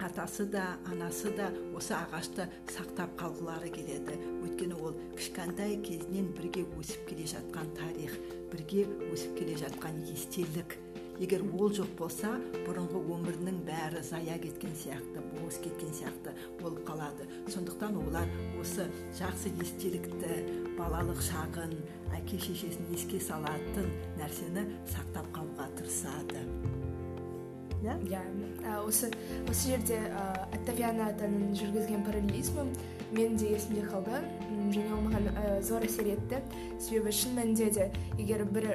атасы 0.00 0.46
да 0.46 0.76
анасы 0.90 1.30
да 1.36 1.50
осы 1.76 1.94
ағашты 1.96 2.46
сақтап 2.72 3.16
қалғылары 3.20 3.70
келеді. 3.74 4.16
Өйткені 4.44 4.78
ол 4.80 4.94
кішкентай 5.16 5.76
кезінен 5.84 6.30
бірге 6.36 6.64
өсіп 6.80 7.08
келе 7.10 7.26
жатқан 7.30 7.72
тарих 7.76 8.16
бірге 8.52 8.86
өсіп 9.10 9.36
келе 9.38 9.58
жатқан 9.60 10.00
естелік. 10.12 10.78
Егер 11.20 11.42
ол 11.52 11.68
жоқ 11.76 11.90
болса 11.98 12.30
бұрынғы 12.64 13.02
өмірінің 13.12 13.58
бәрі 13.66 14.00
зая 14.08 14.38
кеткен 14.40 14.72
сияқты 14.72 15.20
бос 15.34 15.58
кеткен 15.60 15.92
сияқты 15.92 16.32
болып 16.62 16.80
қалады. 16.88 17.28
Сондықтан 17.52 17.98
олар 18.00 18.30
осы 18.60 18.88
жақсы 19.18 19.52
естелікті 19.60 20.40
балалық 20.80 21.20
шағын 21.28 21.76
әке 22.16 22.40
шешесін 22.40 22.88
еске 22.96 23.20
салатын 23.20 23.92
нәрсені 24.16 24.64
сақтап 24.88 25.28
қалуға 25.36 25.68
тырысады. 25.76 26.46
Иә? 27.84 28.00
Иә. 28.08 28.24
Осы 28.86 29.10
осы 29.48 29.72
жерде 29.72 29.98
октавиана 30.52 31.10
атаның 31.12 31.54
жүргізген 31.58 32.04
параллелизмі 32.06 32.66
менің 33.10 33.36
де 33.40 33.52
есімде 33.56 33.82
қалды. 33.90 34.20
Және 34.70 34.92
ол 34.94 35.00
маған 35.02 35.62
зор 35.66 35.82
әсер 35.86 36.12
етті. 36.12 36.38
Себебі 36.78 37.10
шын 37.10 37.34
мәнінде 37.38 37.70
де 37.74 37.88
егер 38.18 38.44
бір 38.46 38.68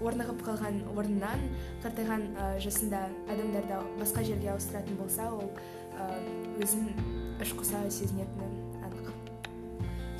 орнығып 0.00 0.40
қалған 0.46 0.80
орнынан 0.94 1.42
қартайған 1.84 2.24
жасында 2.64 3.02
адамдарды 3.28 3.82
басқа 3.98 4.24
жерге 4.24 4.54
ауыстыратын 4.54 4.96
болса 5.00 5.28
ол 5.34 5.50
өзін 6.62 6.88
ішқұса 7.44 7.84
сезінетіні 7.90 8.48
анық. 8.86 9.12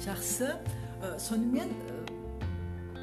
Жақсы. 0.04 0.52
Сонымен 1.22 1.70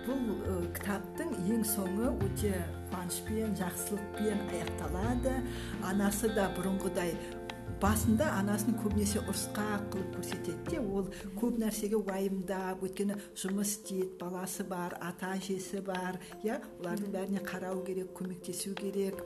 бұл 0.05 0.67
кітаптың 0.75 1.31
ең 1.49 1.63
соңы 1.65 2.11
өте 2.27 2.51
қуанышпен 2.91 3.55
жақсылықпен 3.57 4.43
аяқталады. 4.53 5.33
Анасы 5.89 6.29
да 6.35 6.51
бұрынғыдай 6.57 7.15
басында 7.81 8.27
анасын 8.39 8.77
көбінесе 8.79 9.23
ұрысқақ 9.25 9.89
қылып 9.93 10.13
көрсетеді 10.15 10.69
де 10.69 10.79
ол 10.79 11.09
көп 11.39 11.57
нәрсеге 11.59 11.97
уайымдап 11.99 12.83
өйткені 12.85 13.17
жұмыс 13.41 13.73
істейді 13.75 14.11
баласы 14.21 14.63
бар 14.69 14.95
ата 15.01 15.33
әжесі 15.35 15.81
бар 15.85 16.19
иә 16.45 16.61
олардың 16.79 17.11
бәріне 17.17 17.43
қарау 17.45 17.83
керек 17.87 18.13
көмектесу 18.15 18.75
керек. 18.79 19.19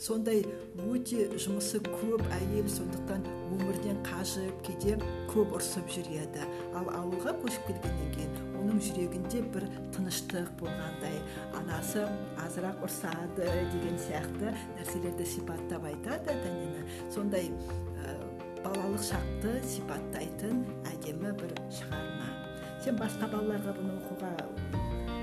Сондай 0.00 0.40
өте 0.80 1.26
жұмысы 1.36 1.80
көп 1.84 2.22
әйел 2.38 2.68
сондықтан 2.72 3.26
өмірден 3.52 3.98
қажып 4.06 4.62
кейде 4.64 4.96
көп 5.28 5.52
ұрсып 5.58 5.90
жүреді. 5.92 6.46
Ал 6.78 6.88
ауылға 6.94 7.34
көшіп 7.42 7.68
келгеннен 7.68 8.14
кейін 8.14 8.38
оның 8.60 8.80
жүрегінде 8.86 9.42
бір 9.52 9.66
тыныштық 9.94 10.48
болғандай. 10.62 11.18
Анасы 11.58 12.06
азырақ 12.46 12.80
ұрсады 12.86 13.44
деген 13.74 14.00
сияқты 14.00 14.54
нәрселерді 14.78 15.28
сипаттап 15.34 15.84
айтады 15.90 16.38
танина. 16.46 16.86
Сондай 17.12 17.52
ә, 18.00 18.16
балалық 18.64 19.04
шақты 19.04 19.58
сипаттайтын 19.68 20.64
әдемі 20.94 21.34
бір 21.42 21.54
шығарма. 21.68 22.32
Сен 22.80 22.96
басқа 22.96 23.28
балаларға 23.34 23.76
бұны 23.76 24.00
оқуға 24.00 24.32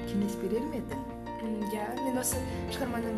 кеңес 0.05 0.37
берер 0.43 0.69
ме 0.69 0.83
едің? 0.83 1.13
Иә 1.73 1.89
мен 2.03 2.17
осы 2.21 2.39
шығарманы 2.73 3.13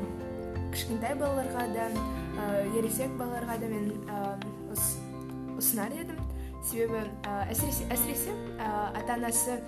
кішкентай 0.74 1.16
балаларға 1.20 1.66
да 1.74 1.88
ә, 1.90 2.48
ересек 2.78 3.14
балаларға 3.20 3.60
да 3.62 3.70
мен 3.72 3.90
ә, 4.06 4.20
ұсынар 5.58 5.96
едім. 5.98 6.20
Себебі 6.70 7.06
ә, 7.24 7.36
әсіресе, 7.50 7.88
әсіресе 7.94 8.34
ә, 8.60 8.70
ата 9.00 9.16
анасы 9.16 9.60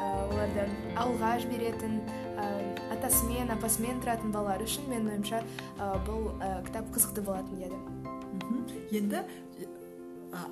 оларды 0.00 0.64
ауылға 0.98 1.36
жіберетін 1.42 2.00
атасымен 2.96 3.52
апасымен 3.54 4.00
тұратын 4.02 4.32
балалар 4.34 4.62
үшін 4.64 4.88
менің 4.90 5.10
ойымша 5.14 5.42
бұл 6.06 6.30
кітап 6.66 6.88
қызықты 6.94 7.24
болатын 7.26 7.60
еді 7.66 7.78
енді 8.96 9.22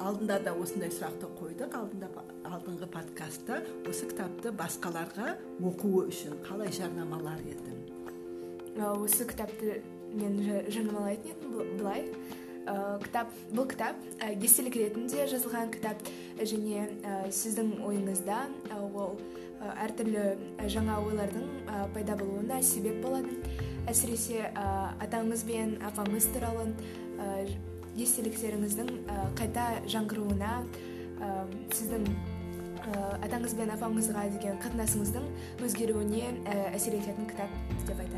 алдында 0.02 0.38
да 0.42 0.54
осындай 0.58 0.90
сұрақты 0.92 1.28
қойдық. 1.38 1.74
Алдында 1.78 2.08
алдыңғы 2.48 2.88
подкастта 2.92 3.60
осы 3.88 4.08
кітапты 4.10 4.52
басқаларға 4.58 5.36
оқуы 5.62 6.08
үшін 6.10 6.38
қалай 6.46 6.72
жарнамалар 6.74 7.42
едің? 7.46 7.78
Осы 8.78 9.26
кітапты 9.28 9.80
мен 10.14 10.38
жарнамалайтын 10.68 11.32
едім 11.32 11.78
былай. 11.78 12.06
Ә, 12.68 12.98
кітап 13.00 13.32
бұл 13.54 13.68
кітап 13.70 13.96
ә, 14.20 14.34
естелік 14.36 14.76
ретінде 14.76 15.24
жазылған 15.30 15.72
кітап. 15.72 16.02
Және 16.38 16.84
ә, 17.00 17.30
сіздің 17.32 17.78
ойыңызда 17.86 18.42
ә, 18.68 18.80
ол 18.92 19.16
ә, 19.62 19.72
әртүрлі 19.86 20.68
жаңа 20.68 20.98
ойлардың 21.06 21.46
ә, 21.64 21.80
пайда 21.94 22.16
болуына 22.20 22.60
себеп 22.62 23.00
болады 23.04 23.32
әсіресе 23.88 24.50
ә, 24.52 24.66
атаңыз 25.04 25.44
бен 25.48 25.78
апаңыз 25.88 26.28
туралы 26.34 26.68
ә, 27.18 27.48
естеліктеріңіздің 27.98 28.92
ә, 29.08 29.18
қайта 29.38 29.68
жаңғыруына 29.88 30.52
ә, 30.60 31.32
сіздің 31.72 32.04
ә, 32.84 33.06
атаңыз 33.24 33.56
бен 33.58 33.72
апаңызға 33.74 34.28
деген 34.36 34.60
қатынасыңыздың 34.62 35.30
өзгеруіне 35.64 36.34
әсер 36.74 37.00
ететін 37.00 37.30
кітап 37.32 37.56
деп 37.86 37.96
айтар 37.96 38.17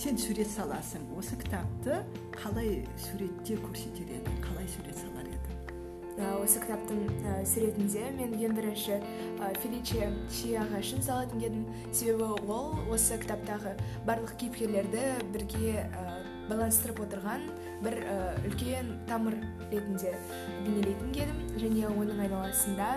сен 0.00 0.16
сурет 0.16 0.48
саласың. 0.48 1.02
Осы 1.18 1.36
кітапты 1.36 1.98
қалай 2.32 2.86
суретте 2.96 3.58
көрсетер 3.60 4.08
едің 4.16 4.38
қалай 4.40 4.68
сурет 4.72 4.96
салар 4.96 5.26
едің? 5.28 5.58
Осы 6.40 6.62
кітаптың 6.62 7.02
ә, 7.28 7.34
суретінде 7.44 8.06
мен 8.16 8.32
ең 8.32 8.54
бірінші 8.56 8.96
ә, 8.96 9.50
феличе 9.60 10.08
ши 10.32 10.54
ағашын 10.56 11.04
салатын 11.04 11.44
едім. 11.44 11.66
Себебі 11.92 12.30
ол 12.48 12.72
осы 12.88 13.20
кітаптағы 13.20 13.74
барлық 14.08 14.38
кейіпкерлерді 14.40 15.04
бірге 15.34 15.84
ә, 15.84 16.06
байланыстырып 16.48 17.04
отырған 17.04 17.44
бір 17.84 18.00
ә, 18.00 18.18
үлкен 18.48 18.96
тамыр 19.10 19.36
ретінде 19.68 20.16
бейнелейтін 20.64 21.12
едім. 21.12 21.44
Және 21.60 21.88
оның 21.92 22.24
айналасында 22.24 22.94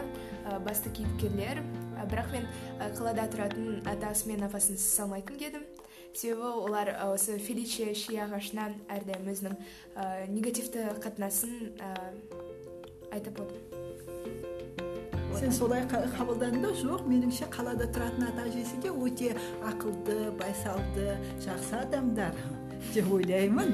ә, 0.47 0.59
басты 0.63 0.95
кейіпкерлер 0.95 1.59
ә, 1.99 2.07
бірақ 2.07 2.31
мен 2.31 2.47
ә, 2.79 2.93
қалада 2.95 3.27
тұратын 3.35 3.81
атасы 3.91 4.31
мен 4.31 4.47
апасын 4.47 4.79
салмайтын 4.79 5.49
едім. 5.51 5.72
Себебі 6.13 6.41
олар 6.41 6.93
осы 7.09 7.37
феличия 7.41 7.93
ши 7.97 8.17
ағашына 8.21 8.69
әрдайым 8.93 9.31
өзінің 9.33 9.55
негативті 10.33 10.85
қатынасын 11.03 11.73
айтып 13.13 13.41
отыр. 13.41 13.57
Сен 15.39 15.51
солай 15.51 15.81
қабылдадың 15.89 16.61
ба 16.61 16.71
жоқ 16.77 17.07
меніңше 17.09 17.49
қалада 17.53 17.89
тұратын 17.91 18.27
ата 18.29 18.45
әжесі 18.45 18.77
де 18.85 18.93
өте 18.93 19.33
ақылды 19.65 20.29
байсалды 20.37 21.17
жақсы 21.41 21.79
адамдар 21.81 22.37
деп 22.93 23.09
ойлаймын. 23.11 23.73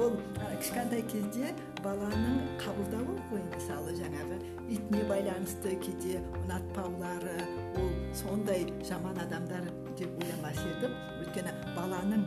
Ол 0.00 0.16
кішкентай 0.58 1.04
кезде 1.06 1.52
баланың 1.84 2.40
қабылдауы 2.64 3.14
ғой 3.30 3.44
мысалы 3.52 3.92
жаңағы 4.00 4.40
итіне 4.72 5.04
байланысты 5.06 5.76
кейде 5.84 6.18
ұнатпаулары 6.40 7.36
ол 7.78 7.92
сондай 8.24 8.66
жаман 8.88 9.20
адамдар 9.22 9.68
деп 10.00 10.10
ойламас 10.18 10.58
едім. 10.72 10.96
Өйткені 11.34 11.52
баланың 11.74 12.20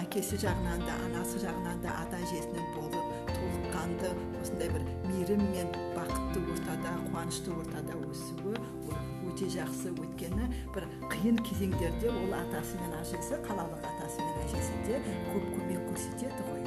әкесі 0.00 0.36
жағынан 0.42 0.82
да 0.82 0.94
анасы 1.06 1.38
жағынан 1.38 1.78
да 1.84 1.92
ата 2.02 2.18
әжесінің 2.18 2.72
болып 2.74 3.28
толыққанды 3.30 4.10
осындай 4.40 4.68
бір 4.72 4.82
мейірім 5.06 5.44
мен 5.52 5.70
бақытты 5.94 6.42
ортада 6.50 6.96
қуанышты 7.06 7.54
ортада 7.54 7.94
өсуі 8.10 8.56
ол 8.58 9.30
өте 9.30 9.46
жақсы. 9.46 9.94
Өйткені 9.94 10.50
бір 10.74 10.88
қиын 11.14 11.38
кезеңдерде 11.46 12.10
ол 12.10 12.34
атасы 12.42 12.82
мен 12.82 12.98
әжесі 12.98 13.38
қалалық 13.46 13.86
атасы 13.92 14.26
мен 14.26 14.42
әжесі 14.48 14.82
де 14.88 15.00
көп 15.30 15.48
көмек 15.54 15.88
көрсетеді 15.92 16.50
ғой. 16.50 16.62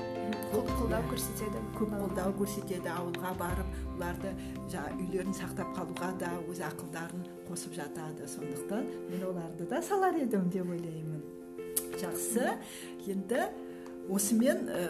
Қолдау 0.56 1.04
көрсетеді. 1.12 1.62
Көп 1.76 1.92
қолдау 2.00 2.34
көрсетеді. 2.40 2.88
Ауылға 2.96 3.34
барып 3.38 3.80
оларды 3.98 4.32
жаңағы 4.72 5.00
үйлерін 5.04 5.36
сақтап 5.36 5.76
қалуға 5.76 6.14
да 6.22 6.32
өз 6.48 6.62
ақылдарын 6.72 7.26
қосып 7.50 7.76
жатады. 7.76 8.30
Сондықтан 8.32 8.88
мен 9.12 9.26
оларды 9.34 9.68
да 9.70 9.82
салар 9.84 10.16
едім 10.16 10.50
деп 10.50 10.70
ойлаймын. 10.70 11.45
Жақсы. 12.02 12.56
Енді 13.08 13.46
осымен 14.12 14.68
ә, 14.70 14.82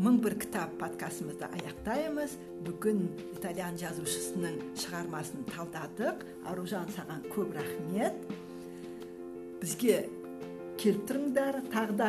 мың 0.00 0.18
бір 0.24 0.36
кітап 0.42 0.74
подкастымызды 0.80 1.46
аяқтаймыз. 1.60 2.36
Бүгін 2.66 3.06
итальян 3.36 3.78
жазушысының 3.80 4.58
шығармасын 4.80 5.46
талдадық. 5.52 6.24
Аружан 6.50 6.90
саған 6.96 7.24
көп 7.34 7.54
рахмет. 7.56 8.18
Бізге 9.62 10.04
келіп 10.80 11.04
тұрыңдар. 11.08 11.60
Тағы 11.72 11.96
да 12.00 12.08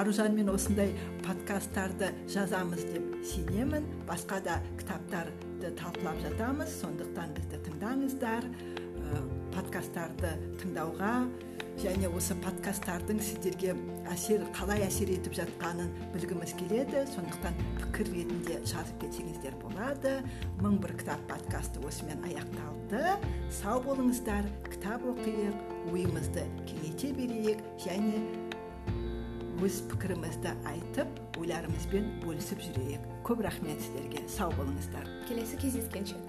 аружанмен 0.00 0.48
осындай 0.54 0.94
подкасттарды 1.26 2.12
жазамыз 2.32 2.86
деп 2.94 3.18
сенемін. 3.34 3.84
Басқа 4.08 4.40
да 4.46 4.60
кітаптарды 4.80 5.74
талқылап 5.78 6.22
жатамыз. 6.24 6.72
Сондықтан 6.80 7.36
бізді 7.36 7.60
тыңдаңыздар. 7.68 8.48
Ә, 8.48 9.20
подкасттарды 9.54 10.32
тыңдауға 10.62 11.12
және 11.80 12.08
осы 12.16 12.34
подкасттардың 12.40 13.18
сіздерге 13.20 13.74
әсер 14.12 14.44
қалай 14.56 14.84
әсер 14.86 15.10
етіп 15.12 15.36
жатқанын 15.36 15.90
білгіміз 16.14 16.54
келеді. 16.60 17.02
Сондықтан 17.12 17.58
пікір 17.82 18.12
ретінде 18.14 18.58
жазып 18.64 19.02
кетсеңіздер 19.04 19.58
болады. 19.60 20.16
Мың 20.62 20.78
бір 20.82 20.96
кітап 21.02 21.22
подкасты 21.28 21.82
осымен 21.84 22.24
аяқталды. 22.28 23.16
Сау 23.60 23.82
болыңыздар. 23.84 24.48
Кітап 24.70 25.04
оқиық 25.12 25.92
ойымызды 25.92 26.46
кеңейте 26.70 27.12
берейік 27.18 27.60
және 27.84 28.24
өз 29.64 29.82
пікірімізді 29.90 30.52
айтып 30.72 31.20
ойларымызбен 31.40 32.08
бөлісіп 32.24 32.64
жүрейік. 32.70 33.04
Көп 33.26 33.44
рахмет 33.46 33.84
сіздерге. 33.84 34.24
Сау 34.32 34.52
болыңыздар. 34.56 35.08
Келесі 35.28 35.60
кездескенше. 35.60 36.20